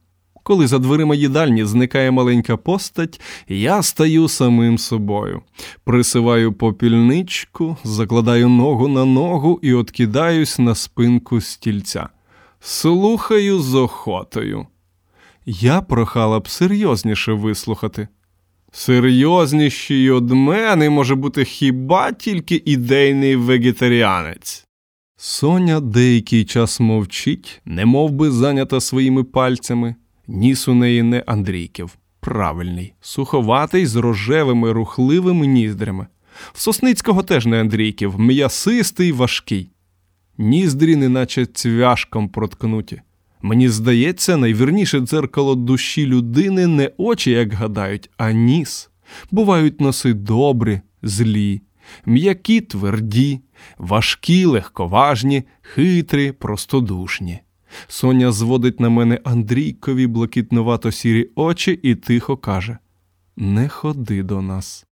Коли 0.43 0.67
за 0.67 0.79
дверима 0.79 1.15
їдальні 1.15 1.65
зникає 1.65 2.11
маленька 2.11 2.57
постать, 2.57 3.21
я 3.49 3.83
стаю 3.83 4.29
самим 4.29 4.79
собою, 4.79 5.43
присиваю 5.85 6.53
попільничку, 6.53 7.77
закладаю 7.85 8.49
ногу 8.49 8.89
на 8.89 9.05
ногу 9.05 9.61
і 9.63 9.73
откидаюсь 9.73 10.59
на 10.59 10.75
спинку 10.75 11.41
стільця. 11.41 12.09
Слухаю 12.61 13.61
з 13.61 13.75
охотою. 13.75 14.67
Я 15.47 15.81
прохала 15.81 16.41
б 16.41 16.49
серйозніше 16.49 17.33
вислухати. 17.33 18.09
Серйозніший 18.73 20.11
од 20.11 20.31
мене 20.31 20.91
може 20.91 21.15
бути 21.15 21.45
хіба 21.45 22.13
тільки 22.13 22.63
ідейний 22.65 23.37
вегетаріанець. 23.37 24.65
Соня 25.17 25.81
деякий 25.81 26.45
час 26.45 26.81
мовчить, 26.81 27.61
не 27.65 27.87
би 28.09 28.31
зайнята 28.31 28.81
своїми 28.81 29.25
пальцями. 29.25 29.95
Ніс 30.27 30.69
у 30.69 30.75
неї 30.75 31.03
не 31.03 31.25
Андрійків, 31.27 31.99
правильний, 32.21 32.95
суховатий 33.01 33.87
з 33.87 33.97
рожевими 33.97 34.73
рухливими 34.73 35.47
ніздрями. 35.47 36.07
В 36.53 36.61
Сосницького 36.61 37.23
теж 37.23 37.47
не 37.47 37.61
Андрійків, 37.61 38.21
м'ясистий, 38.21 39.13
важкий. 39.13 39.71
Ніздрі, 40.39 40.97
неначе 40.97 41.47
цвяшком 41.47 42.29
проткнуті. 42.29 43.03
Мені 43.43 43.69
здається, 43.69 44.37
найвірніше 44.37 45.01
дзеркало 45.01 45.55
душі 45.55 46.07
людини 46.07 46.67
не 46.67 46.91
очі, 46.97 47.31
як 47.31 47.53
гадають, 47.53 48.11
а 48.17 48.33
ніс. 48.33 48.91
Бувають 49.31 49.81
носи 49.81 50.15
добрі, 50.15 50.81
злі, 51.03 51.63
м'які 52.07 52.61
тверді, 52.61 53.41
важкі, 53.79 54.45
легковажні, 54.45 55.43
хитрі, 55.63 56.33
простодушні. 56.33 57.41
Соня 57.89 58.33
зводить 58.33 58.81
на 58.81 58.89
мене 58.89 59.21
Андрійкові 59.25 60.07
блакитновато 60.07 60.93
сірі 60.93 61.31
очі 61.35 61.81
і 61.83 61.95
тихо 61.95 62.37
каже: 62.37 62.79
Не 63.37 63.69
ходи 63.69 64.23
до 64.23 64.43
нас. 64.43 64.85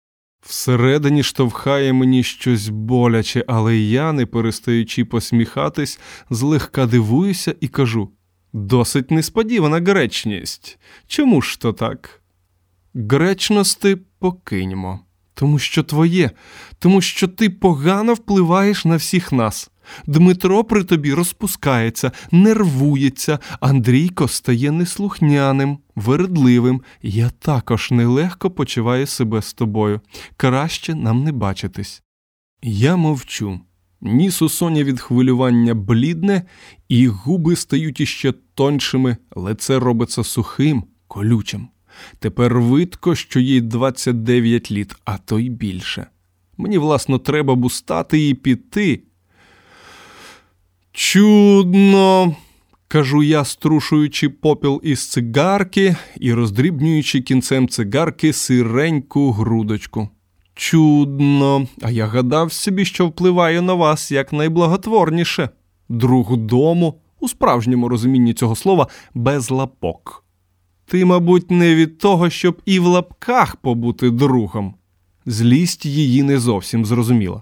Всередині 0.41 1.23
штовхає 1.23 1.93
мені 1.93 2.23
щось 2.23 2.69
боляче, 2.69 3.45
але 3.47 3.77
я, 3.77 4.11
не 4.11 4.25
перестаючи 4.25 5.05
посміхатись, 5.05 5.99
злегка 6.29 6.85
дивуюся 6.85 7.55
і 7.61 7.67
кажу: 7.67 8.09
досить 8.55 9.11
несподівана 9.11 9.79
гречність. 9.79 10.79
Чому 11.07 11.41
ж 11.41 11.59
то 11.59 11.73
так? 11.73 12.21
Гречності 12.93 13.97
покиньмо, 14.19 14.99
тому 15.33 15.59
що 15.59 15.83
твоє, 15.83 16.31
тому 16.79 17.01
що 17.01 17.27
ти 17.27 17.49
погано 17.49 18.13
впливаєш 18.13 18.85
на 18.85 18.95
всіх 18.95 19.31
нас. 19.31 19.71
Дмитро 20.07 20.63
при 20.63 20.83
тобі 20.83 21.13
розпускається, 21.13 22.11
нервується, 22.31 23.39
Андрійко 23.59 24.27
стає 24.27 24.71
неслухняним, 24.71 25.77
вередливим. 25.95 26.81
Я 27.01 27.29
також 27.29 27.91
нелегко 27.91 28.51
почуваю 28.51 29.07
себе 29.07 29.41
з 29.41 29.53
тобою. 29.53 30.01
Краще 30.37 30.95
нам 30.95 31.23
не 31.23 31.31
бачитись. 31.31 32.03
Я 32.61 32.95
мовчу. 32.95 33.59
Ніс 34.05 34.41
у 34.41 34.49
соні 34.49 34.83
від 34.83 34.99
хвилювання 34.99 35.73
блідне, 35.73 36.43
і 36.89 37.07
губи 37.07 37.55
стають 37.55 37.99
іще 37.99 38.33
тоншими, 38.53 39.17
лице 39.35 39.79
робиться 39.79 40.23
сухим, 40.23 40.83
колючим. 41.07 41.67
Тепер 42.19 42.59
видко, 42.59 43.15
що 43.15 43.39
їй 43.39 43.61
29 43.61 44.71
літ, 44.71 44.95
а 45.05 45.17
то 45.17 45.39
й 45.39 45.49
більше. 45.49 46.07
Мені, 46.57 46.77
власно, 46.77 47.19
треба 47.19 47.55
б 47.55 47.65
устати 47.65 48.29
і 48.29 48.33
піти. 48.33 49.01
Чудно, 50.91 52.35
кажу 52.87 53.23
я, 53.23 53.45
струшуючи 53.45 54.29
попіл 54.29 54.81
із 54.83 55.09
цигарки 55.09 55.95
і 56.19 56.33
роздрібнюючи 56.33 57.21
кінцем 57.21 57.67
цигарки 57.67 58.33
сиреньку 58.33 59.31
грудочку. 59.31 60.09
Чудно, 60.55 61.67
а 61.81 61.91
я 61.91 62.05
гадав 62.05 62.51
собі, 62.51 62.85
що 62.85 63.07
впливаю 63.07 63.61
на 63.61 63.73
вас 63.73 64.11
як 64.11 64.33
найблаготворніше. 64.33 65.49
Друг 65.89 66.37
дому, 66.37 67.01
у 67.19 67.27
справжньому 67.27 67.89
розумінні 67.89 68.33
цього 68.33 68.55
слова, 68.55 68.87
без 69.13 69.51
лапок. 69.51 70.23
Ти, 70.85 71.05
мабуть, 71.05 71.51
не 71.51 71.75
від 71.75 71.97
того, 71.97 72.29
щоб 72.29 72.61
і 72.65 72.79
в 72.79 72.85
лапках 72.85 73.55
побути 73.55 74.09
другом. 74.09 74.75
Злість 75.25 75.85
її 75.85 76.23
не 76.23 76.39
зовсім 76.39 76.85
зрозуміла. 76.85 77.41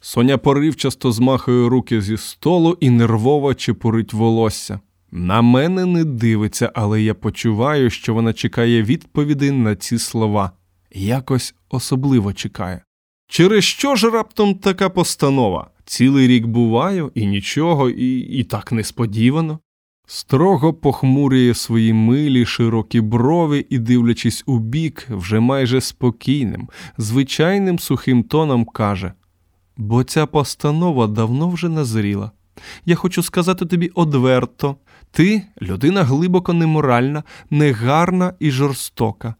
Соня 0.00 0.38
поривчасто 0.38 1.12
змахує 1.12 1.68
руки 1.68 2.00
зі 2.00 2.16
столу 2.16 2.76
і 2.80 2.90
нервово 2.90 3.54
чепурить 3.54 4.12
волосся. 4.12 4.80
На 5.10 5.42
мене 5.42 5.86
не 5.86 6.04
дивиться, 6.04 6.72
але 6.74 7.02
я 7.02 7.14
почуваю, 7.14 7.90
що 7.90 8.14
вона 8.14 8.32
чекає 8.32 8.82
відповіді 8.82 9.50
на 9.50 9.76
ці 9.76 9.98
слова. 9.98 10.52
Якось 10.94 11.54
особливо 11.70 12.32
чекає. 12.32 12.84
Через 13.28 13.64
що 13.64 13.96
ж 13.96 14.10
раптом 14.10 14.54
така 14.54 14.88
постанова? 14.88 15.70
Цілий 15.84 16.28
рік 16.28 16.46
буваю, 16.46 17.12
і 17.14 17.26
нічого, 17.26 17.90
і, 17.90 18.18
і 18.18 18.44
так 18.44 18.72
несподівано. 18.72 19.58
Строго 20.06 20.74
похмурює 20.74 21.54
свої 21.54 21.92
милі 21.92 22.46
широкі 22.46 23.00
брови 23.00 23.66
і, 23.70 23.78
дивлячись 23.78 24.42
у 24.46 24.58
бік, 24.58 25.06
вже 25.10 25.40
майже 25.40 25.80
спокійним, 25.80 26.68
звичайним 26.98 27.78
сухим 27.78 28.22
тоном 28.22 28.64
каже 28.64 29.12
бо 29.76 30.04
ця 30.04 30.26
постанова 30.26 31.06
давно 31.06 31.48
вже 31.48 31.68
назріла. 31.68 32.30
Я 32.86 32.94
хочу 32.94 33.22
сказати 33.22 33.66
тобі 33.66 33.88
одверто 33.94 34.76
ти 35.10 35.42
людина 35.62 36.04
глибоко 36.04 36.52
неморальна, 36.52 37.22
негарна 37.50 38.34
і 38.38 38.50
жорстока. 38.50 39.34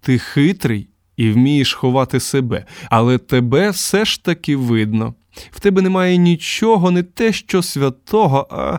Ти 0.00 0.18
хитрий 0.18 0.88
і 1.16 1.30
вмієш 1.30 1.74
ховати 1.74 2.20
себе, 2.20 2.64
але 2.90 3.18
тебе 3.18 3.70
все 3.70 4.04
ж 4.04 4.24
таки 4.24 4.56
видно. 4.56 5.14
В 5.50 5.60
тебе 5.60 5.82
немає 5.82 6.16
нічого, 6.16 6.90
не 6.90 7.02
те, 7.02 7.32
що 7.32 7.62
святого, 7.62 8.46
а, 8.50 8.78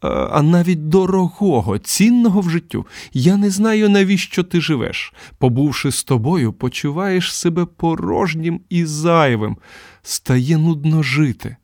а 0.00 0.08
а, 0.08 0.42
навіть 0.42 0.88
дорогого, 0.88 1.78
цінного 1.78 2.40
в 2.40 2.50
життю. 2.50 2.86
Я 3.12 3.36
не 3.36 3.50
знаю, 3.50 3.88
навіщо 3.88 4.42
ти 4.42 4.60
живеш. 4.60 5.12
Побувши 5.38 5.92
з 5.92 6.04
тобою, 6.04 6.52
почуваєш 6.52 7.34
себе 7.34 7.64
порожнім 7.64 8.60
і 8.68 8.84
зайвим, 8.84 9.56
стає 10.02 10.58
нудно 10.58 11.02
жити. 11.02 11.56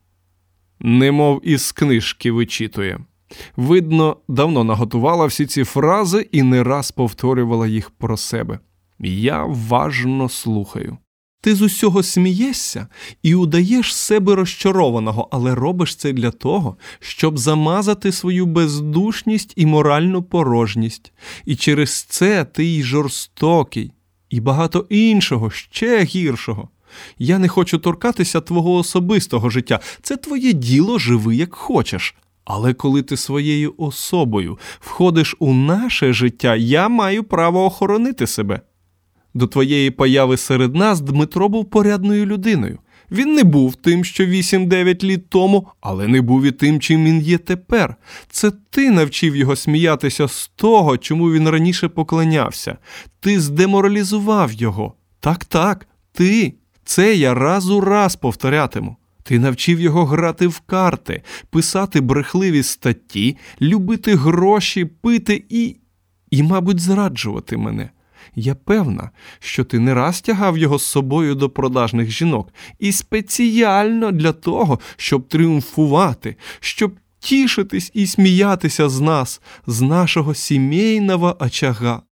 Немов 0.80 1.40
із 1.44 1.72
книжки 1.72 2.32
вичитує. 2.32 2.98
Видно, 3.56 4.16
давно 4.28 4.64
наготувала 4.64 5.26
всі 5.26 5.46
ці 5.46 5.64
фрази 5.64 6.28
і 6.32 6.42
не 6.42 6.64
раз 6.64 6.90
повторювала 6.90 7.66
їх 7.66 7.90
про 7.90 8.16
себе. 8.16 8.58
Я 9.02 9.44
важно 9.44 10.28
слухаю. 10.28 10.98
Ти 11.40 11.54
з 11.54 11.62
усього 11.62 12.02
смієшся 12.02 12.86
і 13.22 13.34
удаєш 13.34 13.96
себе 13.96 14.34
розчарованого, 14.34 15.28
але 15.32 15.54
робиш 15.54 15.96
це 15.96 16.12
для 16.12 16.30
того, 16.30 16.76
щоб 17.00 17.38
замазати 17.38 18.12
свою 18.12 18.46
бездушність 18.46 19.52
і 19.56 19.66
моральну 19.66 20.22
порожність. 20.22 21.12
І 21.44 21.56
через 21.56 22.02
це 22.02 22.44
ти 22.44 22.64
й 22.64 22.82
жорстокий, 22.82 23.92
і 24.30 24.40
багато 24.40 24.86
іншого, 24.90 25.50
ще 25.50 26.04
гіршого. 26.04 26.68
Я 27.18 27.38
не 27.38 27.48
хочу 27.48 27.78
торкатися 27.78 28.40
твого 28.40 28.74
особистого 28.74 29.50
життя. 29.50 29.80
Це 30.02 30.16
твоє 30.16 30.52
діло, 30.52 30.98
живи 30.98 31.36
як 31.36 31.54
хочеш. 31.54 32.14
Але 32.44 32.74
коли 32.74 33.02
ти 33.02 33.16
своєю 33.16 33.74
особою 33.76 34.58
входиш 34.80 35.36
у 35.38 35.54
наше 35.54 36.12
життя, 36.12 36.56
я 36.56 36.88
маю 36.88 37.24
право 37.24 37.64
охоронити 37.64 38.26
себе. 38.26 38.60
До 39.34 39.46
твоєї 39.46 39.90
появи 39.90 40.36
серед 40.36 40.74
нас 40.74 41.00
Дмитро 41.00 41.48
був 41.48 41.70
порядною 41.70 42.26
людиною. 42.26 42.78
Він 43.10 43.34
не 43.34 43.44
був 43.44 43.74
тим, 43.74 44.04
що 44.04 44.24
8-9 44.24 45.04
літ 45.04 45.28
тому, 45.28 45.68
але 45.80 46.08
не 46.08 46.20
був 46.20 46.44
і 46.44 46.50
тим, 46.50 46.80
чим 46.80 47.04
він 47.04 47.20
є 47.20 47.38
тепер. 47.38 47.96
Це 48.30 48.50
ти 48.70 48.90
навчив 48.90 49.36
його 49.36 49.56
сміятися 49.56 50.28
з 50.28 50.50
того, 50.56 50.98
чому 50.98 51.32
він 51.32 51.48
раніше 51.48 51.88
поклонявся. 51.88 52.76
Ти 53.20 53.40
здеморалізував 53.40 54.52
його. 54.52 54.94
Так, 55.20 55.44
так, 55.44 55.86
ти. 56.12 56.54
Це 56.84 57.14
я 57.14 57.34
раз 57.34 57.70
у 57.70 57.80
раз 57.80 58.16
повторятиму. 58.16 58.96
Ти 59.22 59.38
навчив 59.38 59.80
його 59.80 60.04
грати 60.04 60.46
в 60.46 60.60
карти, 60.60 61.22
писати 61.50 62.00
брехливі 62.00 62.62
статті, 62.62 63.36
любити 63.60 64.14
гроші, 64.14 64.84
пити 64.84 65.44
і, 65.48 65.76
і, 66.30 66.42
мабуть, 66.42 66.80
зраджувати 66.80 67.56
мене. 67.56 67.90
Я 68.34 68.54
певна, 68.54 69.10
що 69.38 69.64
ти 69.64 69.78
не 69.78 69.94
раз 69.94 70.20
тягав 70.20 70.58
його 70.58 70.78
з 70.78 70.86
собою 70.86 71.34
до 71.34 71.50
продажних 71.50 72.10
жінок, 72.10 72.48
і 72.78 72.92
спеціально 72.92 74.12
для 74.12 74.32
того, 74.32 74.78
щоб 74.96 75.28
тріумфувати, 75.28 76.36
щоб 76.60 76.92
тішитись 77.18 77.90
і 77.94 78.06
сміятися 78.06 78.88
з 78.88 79.00
нас, 79.00 79.40
з 79.66 79.80
нашого 79.80 80.34
сімейного 80.34 81.36
очага. 81.40 82.02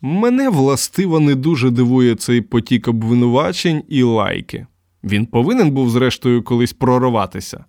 Мене 0.00 0.48
властиво 0.48 1.20
не 1.20 1.34
дуже 1.34 1.70
дивує 1.70 2.14
цей 2.14 2.40
потік 2.40 2.88
обвинувачень 2.88 3.82
і 3.88 4.02
лайки. 4.02 4.66
Він 5.04 5.26
повинен 5.26 5.70
був, 5.70 5.90
зрештою, 5.90 6.42
колись 6.42 6.72
прорватися. 6.72 7.64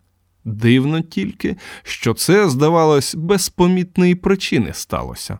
Дивно 0.45 1.01
тільки, 1.01 1.55
що 1.83 2.13
це, 2.13 2.49
здавалось, 2.49 3.15
без 3.15 3.49
помітної 3.49 4.15
причини 4.15 4.69
сталося. 4.73 5.39